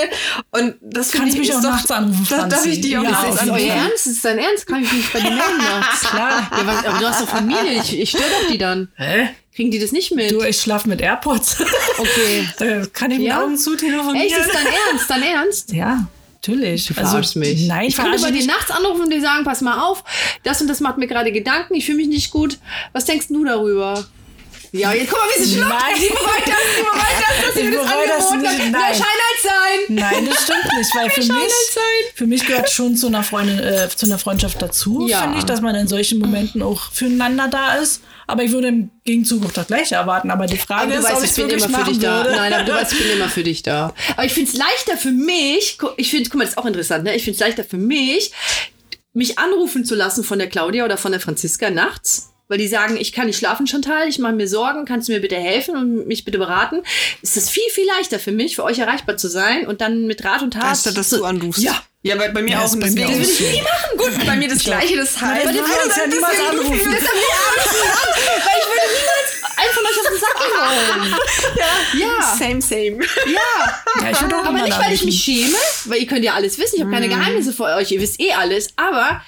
[0.51, 3.11] Und das Kannst ich mich auch doch, nachts anrufen, Da, darf ich dich auch Ja,
[3.11, 3.75] nicht auf ist das jeden euer.
[3.77, 4.07] Ernst?
[4.09, 4.67] Ist das dein Ernst?
[4.67, 6.01] Kann ich mich bei dir melden nachts?
[6.11, 6.51] Klar.
[6.51, 7.81] Ja, was, aber du hast doch Familie.
[7.83, 8.89] Ich, ich störe doch die dann.
[8.97, 9.29] Hä?
[9.55, 10.33] Kriegen die das nicht mit?
[10.33, 11.63] Du, ich schlafe mit AirPods.
[11.99, 12.49] Okay.
[12.59, 13.43] da kann ich mit Ja?
[13.45, 14.27] Augen zu telefonieren.
[14.27, 15.09] Echt, ist dein Ernst?
[15.09, 15.73] Dein Ernst?
[15.73, 16.09] Ja,
[16.49, 16.89] natürlich.
[16.89, 17.67] Also, Du verarschst mich.
[17.67, 18.47] Nein, ich bei dir dich.
[18.47, 20.05] nachts anrufen und dir sagen, pass mal auf,
[20.43, 22.59] das und das macht mir gerade Gedanken, ich fühle mich nicht gut.
[22.93, 24.07] Was denkst du darüber?
[24.73, 25.73] Ja, jetzt guck mal, wie sie schluckt.
[25.97, 28.59] Sie bereut das, sie bereut das, dass sie Ich mir das bereue das angeboten hat.
[28.59, 28.95] nicht, nein.
[29.43, 29.79] Sein.
[29.89, 31.53] Nein, das stimmt nicht, weil für mich,
[32.15, 35.23] für mich gehört schon zu einer Freundin, äh, zu einer Freundschaft dazu, Ja.
[35.23, 38.03] finde ich, dass man in solchen Momenten auch füreinander da ist.
[38.27, 40.31] Aber ich würde im Gegenzug auch das Gleiche erwarten.
[40.33, 42.25] Aber die Frage Aber ist, weißt, ob ich bin immer für dich da.
[42.25, 42.37] würde.
[42.37, 43.95] Nein, aber du weißt, ich bin immer für dich da.
[44.17, 47.05] Aber ich finde es leichter für mich, ich finde, guck mal, das ist auch interessant,
[47.05, 47.15] ne?
[47.15, 48.33] Ich finde es leichter für mich,
[49.13, 52.31] mich anrufen zu lassen von der Claudia oder von der Franziska nachts.
[52.49, 55.21] Weil die sagen, ich kann nicht schlafen, Chantal, ich mache mir Sorgen, kannst du mir
[55.21, 56.83] bitte helfen und mich bitte beraten?
[57.21, 60.25] Ist das viel, viel leichter für mich, für euch erreichbar zu sein und dann mit
[60.25, 60.63] Rat und Tat.
[60.65, 61.61] Anstatt dass zu- du anrufst.
[61.63, 61.83] Ja.
[62.03, 62.71] Ja, bei, bei mir Ja, auch.
[62.71, 63.99] bei mir deswegen würde ich nie machen.
[63.99, 65.43] Gut, bei mir das Gleiche, das heißt.
[65.45, 66.93] Aber die das würden uns ja niemals ich anrufen.
[66.93, 67.17] das an.
[68.47, 72.01] Weil ich würde niemals einen von euch auf den Sack wollen.
[72.01, 72.37] Ja.
[72.39, 73.05] Same, same.
[73.27, 74.03] Ja.
[74.03, 75.57] Ja, ich würde auch Aber nicht, weil ich mich schäme,
[75.87, 76.77] weil ihr könnt ja alles wissen.
[76.77, 77.91] Ich habe keine Geheimnisse vor euch.
[77.91, 78.69] Ihr wisst eh alles.
[78.77, 79.23] Aber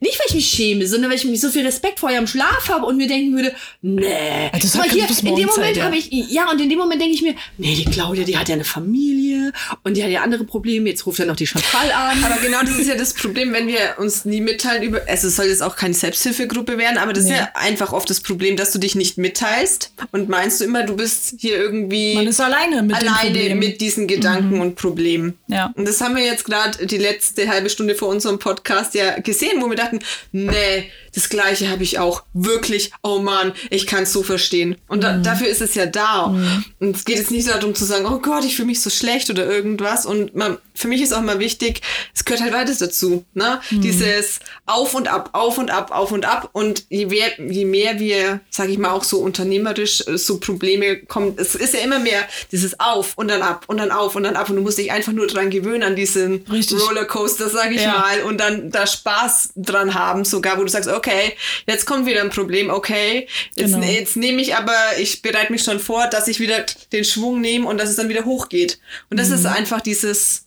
[0.00, 2.68] nicht, weil ich mich schäme, sondern weil ich mich so viel Respekt vor eurem Schlaf
[2.68, 4.50] habe und mir denken würde, nee.
[4.52, 5.84] Das hat hier, in dem Moment ja.
[5.84, 8.48] habe ich, ja, und in dem Moment denke ich mir, nee, die Claudia, die hat
[8.48, 10.88] ja eine Familie und die hat ja andere Probleme.
[10.88, 12.22] Jetzt ruft er noch die Chantal an.
[12.22, 15.36] Aber genau das ist ja das Problem, wenn wir uns nie mitteilen über, also es
[15.36, 17.36] soll jetzt auch keine Selbsthilfegruppe werden, aber das ist Nee.
[17.36, 20.96] ja einfach oft das Problem, dass du dich nicht mitteilst und meinst du immer, du
[20.96, 25.38] bist hier irgendwie Man ist alleine mit alleine mit diesen Gedanken und Problemen.
[25.48, 25.72] Ja.
[25.76, 29.60] Und das haben wir jetzt gerade die letzte halbe Stunde vor unserem Podcast ja gesehen,
[29.60, 29.87] wo wir dachten,
[30.32, 32.22] nee, das Gleiche habe ich auch.
[32.32, 34.76] Wirklich, oh Mann, ich kann es so verstehen.
[34.88, 36.34] Und da, dafür ist es ja da.
[36.78, 39.30] Und es geht jetzt nicht darum zu sagen, oh Gott, ich fühle mich so schlecht
[39.30, 40.06] oder irgendwas.
[40.06, 41.80] Und man, für mich ist auch mal wichtig,
[42.14, 43.24] es gehört halt beides dazu.
[43.34, 43.60] Ne?
[43.70, 46.50] Dieses Auf und Ab, Auf und Ab, Auf und Ab.
[46.52, 50.98] Und je mehr, je mehr wir, sage ich mal, auch so unternehmerisch äh, so Probleme
[50.98, 52.22] kommen, es ist ja immer mehr
[52.52, 54.48] dieses Auf und dann ab und dann auf und dann ab.
[54.50, 56.78] Und du musst dich einfach nur dran gewöhnen, an diesen Richtig.
[56.86, 57.92] Rollercoaster, sage ich Ja.
[57.98, 58.22] mal.
[58.22, 61.34] Und dann da Spaß dran haben, sogar, wo du sagst, okay,
[61.66, 63.86] jetzt kommt wieder ein Problem, okay, jetzt, Genau.
[63.86, 67.66] jetzt nehme ich aber, ich bereite mich schon vor, dass ich wieder den Schwung nehme
[67.66, 68.78] und dass es dann wieder hochgeht.
[69.10, 69.46] Und das ist Mhm.
[69.50, 70.44] einfach dieses,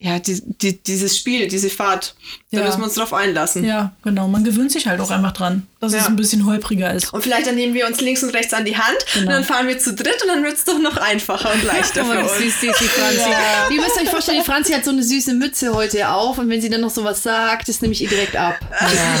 [0.00, 2.14] ja, die, die, dieses Spiel, diese Fahrt.
[2.52, 2.64] Da Ja.
[2.66, 3.64] müssen wir uns drauf einlassen.
[3.64, 4.28] Ja, genau.
[4.28, 5.98] Man gewöhnt sich halt auch einfach dran, dass Ja.
[5.98, 7.12] es ein bisschen holpriger ist.
[7.12, 9.32] Und vielleicht dann nehmen wir uns links und rechts an die Hand und Genau.
[9.32, 12.12] dann fahren wir zu dritt und dann wird es doch noch einfacher und leichter Oh,
[12.12, 12.30] für uns.
[12.38, 13.74] ist süß, die Franzi.
[13.74, 16.62] Ihr müsst euch vorstellen, die Franzi hat so eine süße Mütze heute auf und wenn
[16.62, 18.54] sie dann noch sowas sagt, das nehme ich ihr direkt ab.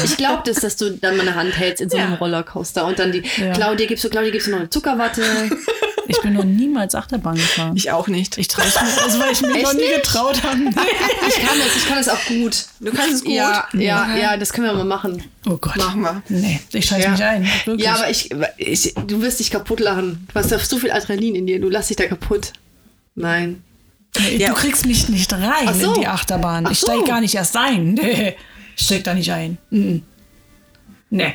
[0.04, 2.18] Ich glaube das, dass du dann mal eine Hand hältst in so einem Ja.
[2.18, 3.52] Rollercoaster und dann die Ja.
[3.52, 5.22] Claudia gibst du, Claudia gibst du noch eine Zuckerwatte.
[6.08, 7.76] Ich bin noch niemals Achterbahn gefahren.
[7.76, 8.38] Ich auch nicht.
[8.38, 9.94] Ich traue es mir, also weil ich mich noch nie nicht?
[9.96, 10.58] getraut habe.
[11.28, 12.64] Ich kann das, ich kann das auch gut.
[12.80, 13.32] Du kannst es gut?
[13.32, 15.22] Ja, ja, ja, das können wir mal machen.
[15.46, 15.76] Oh Gott.
[15.76, 16.22] Machen wir.
[16.30, 17.10] Nee, ich scheiß Ja.
[17.10, 17.46] mich ein.
[17.66, 17.84] Wirklich.
[17.86, 20.26] Ja, aber ich, ich, du wirst dich kaputt lachen.
[20.32, 22.52] Du hast so viel Adrenalin in dir, du lass dich da kaputt.
[23.14, 23.62] Nein.
[24.18, 24.48] Nee, Ja.
[24.48, 25.92] Du kriegst mich nicht rein so.
[25.94, 26.66] in die Achterbahn.
[26.66, 27.04] Ach Ich steig so.
[27.04, 27.92] gar nicht erst ein.
[28.02, 28.34] Nee,
[28.76, 29.58] ich steig da nicht ein.
[29.70, 30.02] Mhm.
[31.10, 31.34] Nee.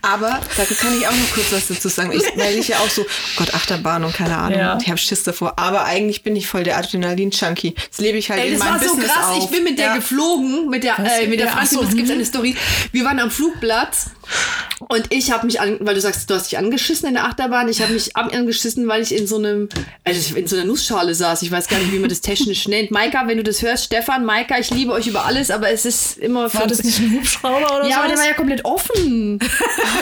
[0.00, 2.12] Aber da kann ich auch noch kurz was dazu sagen.
[2.12, 3.06] Ich, weil ich ja auch so, oh
[3.36, 4.78] Gott, Achterbahn und keine Ahnung, Ja.
[4.80, 5.58] ich habe Schiss davor.
[5.58, 7.74] Aber eigentlich bin ich voll der Adrenalin-Junkie.
[7.90, 9.26] Das lebe ich halt Ey, in das meinem war so Business krass.
[9.26, 9.44] auf.
[9.44, 9.96] Ich bin mit der Ja.
[9.96, 11.18] geflogen, mit der, Was?
[11.18, 12.14] äh, mit der Ja, Franzi, so, es gibt hm.
[12.14, 12.56] eine Story.
[12.92, 14.06] Wir waren am Flugplatz
[14.88, 17.68] und ich habe mich an, weil du sagst, du hast dich angeschissen in der Achterbahn.
[17.68, 19.68] Ich habe mich angeschissen, weil ich in so einem,
[20.04, 21.42] also in so einer Nussschale saß.
[21.42, 22.90] Ich weiß gar nicht, wie man das technisch nennt.
[22.90, 26.18] Maika, wenn du das hörst, Stefan, Maika, ich liebe euch über alles, aber es ist
[26.18, 27.90] immer War das nicht ein Hubschrauber oder so?
[27.90, 29.38] ja, aber der war ja komplett offen.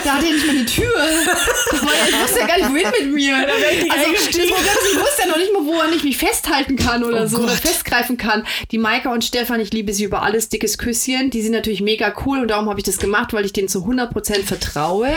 [0.03, 0.93] da hatte er nicht mal eine Tür.
[0.93, 3.35] War ja, ich wusste ja gar nicht, wohin mit mir.
[3.35, 3.47] Also,
[3.87, 4.49] das eingestiegen.
[4.49, 7.23] Problem ist, ich wusste ja noch nicht mal, wo er nicht mich festhalten kann oder
[7.23, 7.55] Oh so oder Gott.
[7.59, 8.45] festgreifen kann.
[8.71, 10.49] Die Maika und Stefan, ich liebe sie über alles.
[10.49, 11.29] Dickes Küsschen.
[11.31, 13.79] Die sind natürlich mega cool und darum habe ich das gemacht, weil ich denen zu
[13.79, 15.09] 100% vertraue.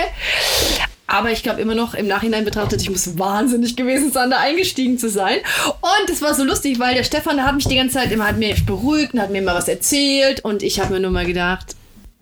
[1.07, 4.97] Aber ich glaube immer noch im Nachhinein betrachtet, ich muss wahnsinnig gewesen sein, da eingestiegen
[4.97, 5.39] zu sein.
[5.67, 8.39] Und es war so lustig, weil der Stefan, hat mich die ganze Zeit immer hat
[8.39, 10.45] mich beruhigt und hat mir immer was erzählt.
[10.45, 11.75] Und ich habe mir nur mal gedacht,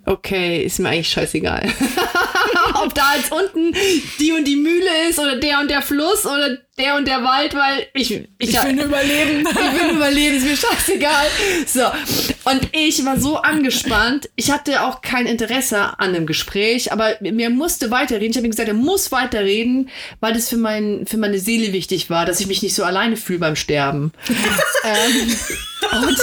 [0.07, 1.69] okay, ist mir eigentlich scheißegal.
[2.89, 3.75] Ob da jetzt unten
[4.19, 7.55] die und die Mühle ist oder der und der Fluss oder der und der Wald,
[7.55, 9.41] weil ich, ich, Ich will nur überleben.
[9.47, 11.27] ich will überleben, ist mir scheißegal.
[11.67, 11.83] So.
[12.51, 14.31] Und ich war so angespannt.
[14.37, 18.31] Ich hatte auch kein Interesse an dem Gespräch, aber mir musste weiterreden.
[18.31, 22.09] Ich habe ihm gesagt, er muss weiterreden, weil das für, mein, für meine Seele wichtig
[22.09, 24.13] war, dass ich mich nicht so alleine fühle beim Sterben.
[24.85, 25.37] ähm,
[25.91, 26.19] und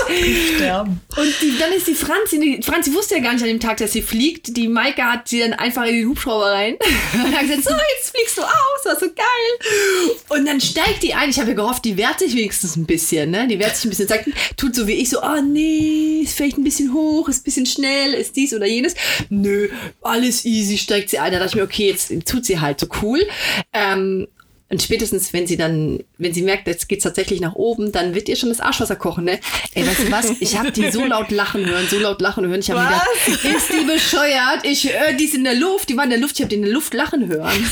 [0.55, 1.01] Sterben.
[1.15, 3.77] und die, dann ist die Franzi, die Franzi wusste ja gar nicht an dem Tag,
[3.77, 4.55] dass sie fliegt.
[4.55, 6.75] Die Maika hat sie dann einfach in den Hubschrauber rein.
[7.13, 10.17] Und hat gesagt, so, jetzt fliegst du aus, ist so geil.
[10.29, 11.29] Und dann steigt die ein.
[11.29, 13.47] Ich habe ja gehofft, die wehrt sich wenigstens ein bisschen, ne?
[13.47, 16.57] Die wehrt sich ein bisschen, sagt, tut so wie ich, so, oh nee, ist vielleicht
[16.57, 18.95] ein bisschen hoch, ist ein bisschen schnell, ist dies oder jenes.
[19.29, 19.69] Nö,
[20.01, 21.31] alles easy, steigt sie ein.
[21.31, 23.25] Da dachte ich mir, okay, jetzt tut sie halt so cool.
[23.73, 24.27] Ähm,
[24.67, 28.27] und spätestens, wenn sie dann, wenn sie merkt, jetzt geht's tatsächlich nach oben, dann wird
[28.27, 29.39] ihr schon das Arschwasser kochen, ne?
[29.75, 30.31] Ey, weißt du was?
[30.39, 32.59] Ich habe die so laut lachen hören, so laut lachen hören.
[32.59, 34.63] Ich habe gedacht, ist die bescheuert?
[34.63, 36.55] Ich höre die ist in der Luft, die war in der Luft, ich habe die
[36.55, 37.69] in der Luft lachen hören.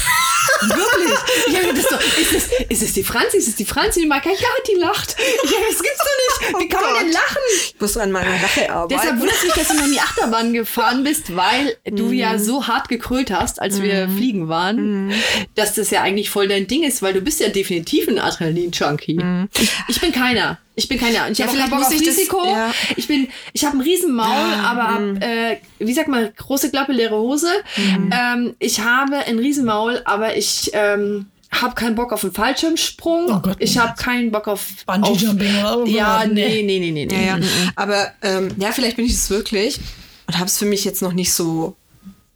[0.69, 1.17] Wirklich.
[1.47, 3.37] Ich habe so, ist es, ist es die Franzi?
[3.37, 4.01] Ist es die Franzi?
[4.01, 4.29] Die Marke?
[4.29, 5.15] Ja, die lacht.
[5.19, 6.59] Ich hab, das gibt's doch nicht.
[6.63, 7.37] Wie kann man denn lachen?
[7.55, 8.89] Ich muss an meiner Lache arbeiten.
[8.99, 12.67] Deshalb wundert mich, dass du noch in die Achterbahn gefahren bist, weil du ja so
[12.67, 15.13] hart gekrölt hast, als wir fliegen waren,
[15.55, 19.19] dass das ja eigentlich voll dein Ding ist, weil du bist ja definitiv ein Adrenalin-Junkie.
[19.59, 20.59] Ich, ich bin keiner.
[20.75, 21.29] Ich bin keiner.
[21.29, 22.43] Ich Ja, vielleicht Bock muss auf ich das- Risiko.
[22.45, 22.73] ja.
[22.95, 27.15] Ich bin, ich habe ein Riesenmaul, aber hab, äh, wie sagt man, große Klappe, leere
[27.17, 27.47] Hose.
[27.77, 33.25] Ähm, ich habe ein Riesenmaul, aber ich ähm, habe keinen Bock auf einen Fallschirmsprung.
[33.29, 33.81] Oh Gott, ich nee.
[33.81, 35.85] habe keinen Bock auf Bungee auf- Jumping oder so.
[35.85, 36.63] Ja, Nee.
[36.63, 37.13] nee, nee, nee, nee.
[37.27, 37.45] Ja, ja.
[37.75, 39.79] Aber ähm, ja, vielleicht bin ich es wirklich
[40.25, 41.75] und habe es für mich jetzt noch nicht so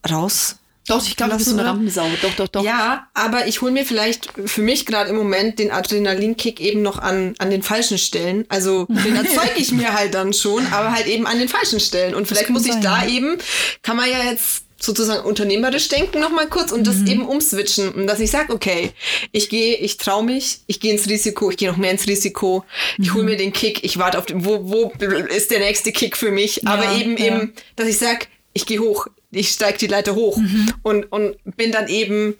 [0.07, 0.57] raus.
[0.87, 1.65] Doch, ich glaube, du bist so eine?
[1.65, 2.07] Rampensau.
[2.21, 2.63] Doch, doch, doch.
[2.63, 6.97] Ja, aber ich hole mir vielleicht für mich gerade im Moment den Adrenalinkick eben noch
[6.99, 8.45] an, an den falschen Stellen.
[8.49, 12.15] Also den erzeuge ich mir halt dann schon, aber halt eben an den falschen Stellen.
[12.15, 13.37] Und vielleicht muss ich sein, da eben,
[13.83, 17.07] kann man ja jetzt sozusagen unternehmerisch denken noch mal kurz und das Mhm.
[17.07, 18.91] eben umswitchen und dass ich sage, okay,
[19.31, 22.63] ich gehe, ich traue mich, ich gehe ins Risiko, ich gehe noch mehr ins Risiko,
[22.99, 23.13] ich Mhm.
[23.15, 24.93] hole mir den Kick, ich warte auf den, wo, wo
[25.35, 27.25] ist der nächste Kick für mich, aber Ja, eben ja.
[27.25, 30.73] eben, dass ich sage, ich gehe hoch, ich steige die Leiter hoch Mhm.
[30.83, 32.35] und, und bin dann eben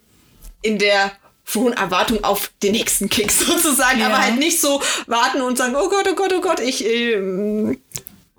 [0.62, 1.12] in der
[1.44, 4.08] frohen Erwartung auf den nächsten Kick sozusagen, Ja.
[4.08, 7.78] aber halt nicht so warten und sagen, oh Gott, oh Gott, oh Gott, ich ähm,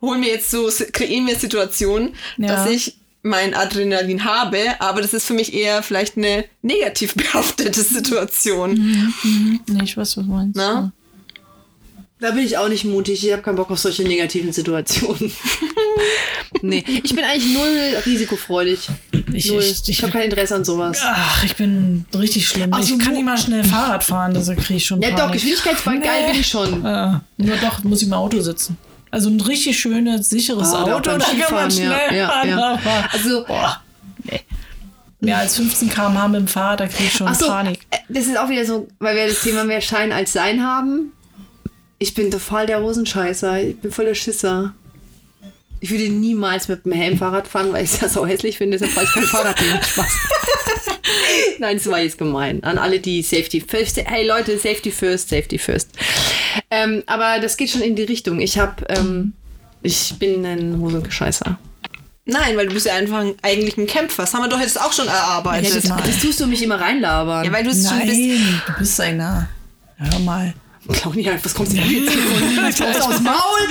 [0.01, 2.49] hol mir jetzt so, kreiere mir Situationen, Ja.
[2.49, 7.83] dass ich mein Adrenalin habe, aber das ist für mich eher vielleicht eine negativ behaftete
[7.83, 9.13] Situation.
[9.67, 10.57] Nee, ich weiß, was du meinst.
[10.57, 10.93] Ne?
[12.21, 13.25] Da bin ich auch nicht mutig.
[13.25, 15.33] Ich habe keinen Bock auf solche negativen Situationen.
[16.63, 18.89] nee, ich bin eigentlich null risikofreudig.
[19.33, 19.63] Ich- null.
[19.63, 20.99] ich- Ich, habe kein Interesse an sowas.
[21.03, 22.71] Ach, ich bin richtig schlimm.
[22.73, 25.25] Ach so, ich kann nicht mal schnell Fahrrad fahren, das kriege ich schon Ja, Panik.
[25.25, 26.85] doch, Geschwindigkeitsball geil bin ich schon.
[26.85, 28.77] Äh, nur doch, muss ich im Auto sitzen.
[29.11, 32.49] Also ein richtig schönes, sicheres Ah, Auto, da kann man ja, schnell ja, fahren.
[32.49, 32.57] ja.
[32.75, 33.81] aber- Also- boah,
[34.25, 34.41] nee.
[35.21, 37.81] Mehr als 15 km/h mit dem Fahrrad, da kriege ich schon so, Panik.
[37.91, 41.13] äh, das ist auch wieder so, weil wir das Thema mehr Schein als Sein haben.
[41.99, 43.61] Ich bin total der Rosenscheißer.
[43.63, 44.75] Ich bin voll der Schisser.
[45.81, 48.79] Ich würde niemals mit dem Helm Fahrrad fahren, weil ich das so hässlich finde.
[48.79, 49.83] Deshalb fahre ich kein Fahrrad mehr.
[49.83, 50.13] Spaß.
[51.59, 52.63] Nein, das war jetzt gemein.
[52.65, 53.99] An alle, die Safety First.
[54.05, 55.91] Hey Leute, Safety First, Safety First.
[56.71, 58.41] Ähm, aber das geht schon in die Richtung.
[58.41, 59.33] Ich habe, ähm,
[59.83, 61.59] ich bin ein Hosengescheißer.
[62.27, 64.25] Nein, weil du bist ja einfach ein, eigentlich ein Kämpfer.
[64.25, 65.71] Das haben wir doch jetzt auch schon erarbeitet.
[65.85, 67.45] Ja, das, das tust du mich immer reinlabern.
[67.45, 68.21] Ja, weil du es schon bist.
[68.67, 69.49] Du bist einer.
[69.97, 70.55] Hör mal.
[70.93, 73.69] Claudia, was kommt denn jetzt hier von aus dem Maul?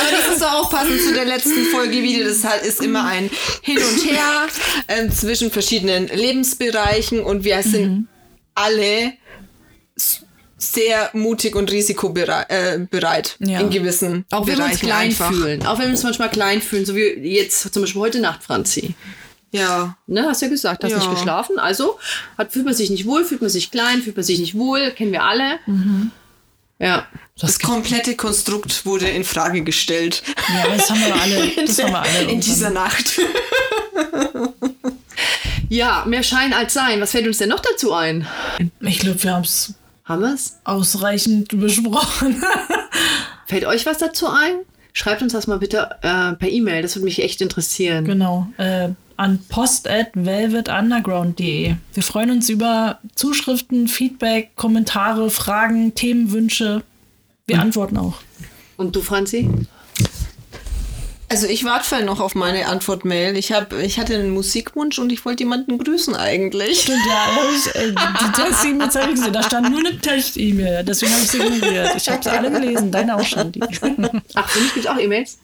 [0.00, 2.24] Aber das ist doch auch passend zu der letzten Folge wieder.
[2.24, 3.30] Das halt ist immer ein
[3.62, 4.46] Hin und Her
[4.88, 8.08] ähm, zwischen verschiedenen Lebensbereichen und wir sind
[8.54, 9.12] alle
[9.96, 10.20] s-
[10.56, 12.78] sehr mutig und risikobereit äh,
[13.40, 13.60] Ja.
[13.60, 15.30] in gewissen Auch wenn wir uns klein einfach.
[15.32, 15.66] fühlen.
[15.66, 17.02] Auch wenn wir uns manchmal klein fühlen, so wie
[17.34, 18.94] jetzt zum Beispiel heute Nacht, Franzi.
[19.54, 19.96] Ja.
[20.06, 20.98] Ne, hast ja gesagt, hast Ja.
[20.98, 21.58] nicht geschlafen.
[21.58, 21.98] Also
[22.36, 24.90] hat, fühlt man sich nicht wohl, fühlt man sich klein, fühlt man sich nicht wohl,
[24.90, 25.58] kennen wir alle.
[26.78, 27.06] Ja.
[27.38, 30.22] Das komplette Konstrukt wurde in Frage gestellt.
[30.52, 31.66] Ja, das haben wir alle.
[31.66, 32.22] Das haben wir alle.
[32.30, 33.20] in dieser Nacht.
[35.68, 37.00] Ja, mehr Schein als Sein.
[37.00, 38.26] Was fällt uns denn noch dazu ein?
[38.80, 39.74] Ich glaube, wir haben es
[40.04, 40.58] Haben wir es?
[40.64, 42.42] ausreichend besprochen.
[43.46, 44.56] Fällt euch was dazu ein?
[44.92, 46.82] Schreibt uns das mal bitte äh, per E-Mail.
[46.82, 48.04] Das würde mich echt interessieren.
[48.04, 48.46] genau.
[48.58, 51.74] Äh, an post at velvetunderground.de.
[51.92, 56.82] Wir freuen uns über Zuschriften, Feedback, Kommentare, Fragen, Themenwünsche.
[57.46, 58.14] Wir antworten auch.
[58.76, 59.48] Und du, Franzi?
[61.28, 63.36] Also ich warte voll noch auf meine Antwortmail.
[63.36, 66.82] Ich, hab, ich hatte einen Musikwunsch und ich wollte jemanden grüßen eigentlich.
[66.82, 69.32] Stimmt, ja, ich, äh, die Test-E-Mails habe ich gesehen.
[69.32, 70.84] Da stand nur eine Test-E-Mail.
[70.84, 71.90] Deswegen habe ich sie ignoriert.
[71.96, 72.92] Ich habe sie alle gelesen.
[72.92, 73.50] Deine auch schon.
[73.50, 73.60] Die.
[73.62, 75.38] Ach, für mich gibt es auch E-Mails?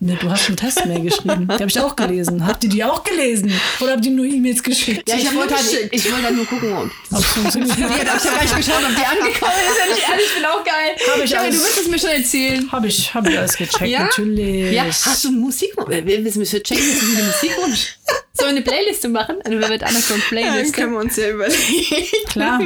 [0.00, 1.46] Nee, du hast eine Test-Mail geschrieben.
[1.48, 2.46] Die habe ich auch gelesen.
[2.46, 3.52] Habt ihr die auch gelesen?
[3.80, 5.08] Oder habt ihr nur E-Mails geschickt?
[5.08, 6.90] Ja, ich, hab wollte nur halt, ich wollte halt nur gucken, ob.
[7.18, 7.76] Es funktioniert.
[7.76, 9.78] Ich habe gleich geschaut, ob die angekommen ist.
[9.78, 10.96] Wenn ich ehrlich bin, auch geil.
[11.14, 11.56] Hab ich ja, alles.
[11.56, 12.72] du wirst es mir schon erzählen.
[12.72, 14.04] Habe ich, hab ich alles gecheckt, Ja?
[14.04, 14.72] natürlich.
[14.72, 15.88] Ja, hast du einen Musikwunsch?
[16.04, 17.96] Wir müssen wir checken, hast du einen Musikwunsch?
[18.38, 19.36] Sollen wir eine Playliste machen?
[19.44, 20.72] Eine Wer wird anders von Dann Playliste?
[20.72, 22.06] können wir uns ja überlegen.
[22.28, 22.60] Klar,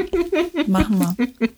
[0.67, 1.49] machen wir.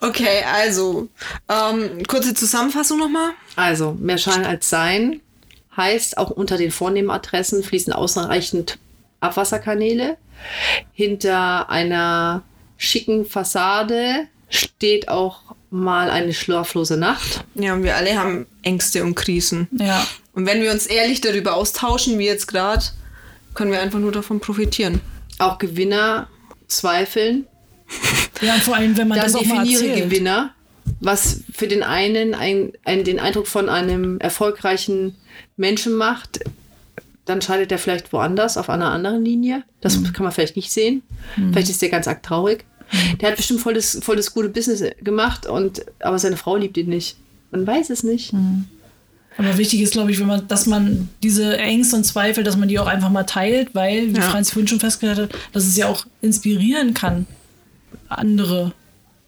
[0.00, 1.08] Okay, also
[1.48, 3.30] ähm, kurze Zusammenfassung nochmal.
[3.56, 5.20] Also, mehr Schein als Sein
[5.76, 8.78] heißt, auch unter den vornehmen Adressen fließen ausreichend
[9.20, 10.16] Abwasserkanäle.
[10.92, 12.42] Hinter einer
[12.76, 15.40] schicken Fassade steht auch
[15.70, 17.44] mal eine schlaflose Nacht.
[17.54, 19.68] Ja, und wir alle haben Ängste und Krisen.
[19.72, 22.84] Ja, Und wenn wir uns ehrlich darüber austauschen, wie jetzt gerade,
[23.54, 25.00] können wir einfach nur davon profitieren.
[25.38, 26.28] Auch Gewinner
[26.68, 27.46] zweifeln.
[28.40, 29.96] ja und vor allem, wenn man Dann das auch mal erzählt.
[30.04, 30.54] Gewinner,
[31.00, 35.14] was für den einen ein, ein, den Eindruck von einem erfolgreichen
[35.56, 36.40] Menschen macht.
[37.26, 39.62] Dann scheidet er vielleicht woanders auf einer anderen Linie.
[39.80, 40.12] Das Mhm.
[40.12, 41.02] kann man vielleicht nicht sehen.
[41.52, 42.64] Vielleicht ist der ganz arg traurig.
[43.20, 46.76] Der hat bestimmt voll das, voll das gute Business gemacht, und, aber seine Frau liebt
[46.76, 47.16] ihn nicht.
[47.50, 48.34] Man weiß es nicht.
[48.34, 48.66] Mhm.
[49.36, 52.68] Aber wichtig ist, glaube ich, wenn man, dass man diese Ängste und Zweifel, dass man
[52.68, 54.22] die auch einfach mal teilt, weil, wie Ja.
[54.30, 57.26] Franz vorhin schon festgestellt hat, dass es ja auch inspirieren kann,
[58.08, 58.72] andere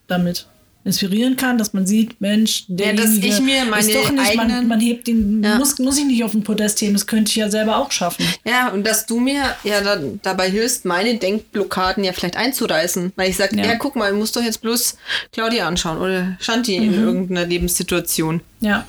[0.07, 0.46] damit.
[0.84, 4.46] Inspirieren kann, dass man sieht, Mensch, der dass ich mir meine ist doch nicht, man,
[4.52, 5.57] eigenen- man hebt den, Ja.
[5.59, 8.24] muss, muss ich nicht auf den Podest heben, das könnte ich ja selber auch schaffen.
[8.44, 13.12] Ja, und dass du mir ja da, dabei hilfst, meine Denkblockaden ja vielleicht einzureißen.
[13.16, 13.64] Weil ich sage, Ja.
[13.64, 13.74] ja.
[13.74, 14.96] guck mal, du musst doch jetzt bloß
[15.32, 18.40] Claudia anschauen oder Shanti in irgendeiner Lebenssituation.
[18.61, 18.86] Ja,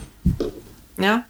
[0.98, 1.26] Ja.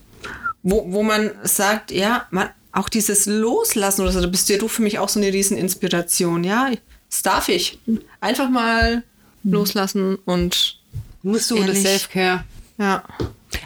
[0.63, 4.67] Wo, wo man sagt, ja, man, auch dieses Loslassen oder so, da bist ja du
[4.67, 6.43] für mich auch so eine Rieseninspiration.
[6.43, 6.71] Ja,
[7.09, 7.79] das darf ich.
[8.19, 9.03] Einfach mal
[9.43, 10.77] loslassen und
[11.23, 11.81] Musst du Ehrlich.
[11.81, 12.43] Self-Care.
[12.77, 13.03] ja.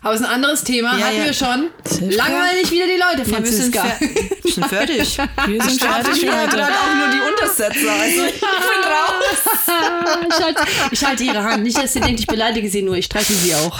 [0.03, 0.97] Aber es ist ein anderes Thema.
[0.97, 1.25] Ja, Hatten ja.
[1.25, 1.69] wir schon.
[2.09, 3.83] Langweilig wieder die Leute, Ja, wir sind, Franziska.
[3.83, 3.99] fer
[4.43, 5.17] wir sind fertig.
[5.47, 6.55] wir sind fertig heute.
[6.55, 7.91] gerade auch nur die Untersetzer.
[7.91, 8.49] Also ich bin
[8.83, 10.29] raus.
[10.29, 10.61] ich, halte,
[10.91, 11.63] ich halte ihre Hand.
[11.63, 12.95] Nicht, dass sie denkt, ich beleidige sie nur.
[12.95, 13.79] Ich streiche sie auch.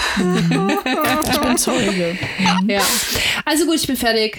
[1.32, 2.18] Ich bin Zeuge.
[2.68, 2.82] Ja.
[3.45, 4.38] Also gut, ich bin fertig.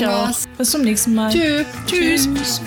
[0.00, 0.44] War's.
[0.56, 1.30] Bis zum nächsten Mal.
[1.32, 1.64] Tschö.
[1.86, 2.28] Tschüss.
[2.34, 2.60] Tschüss.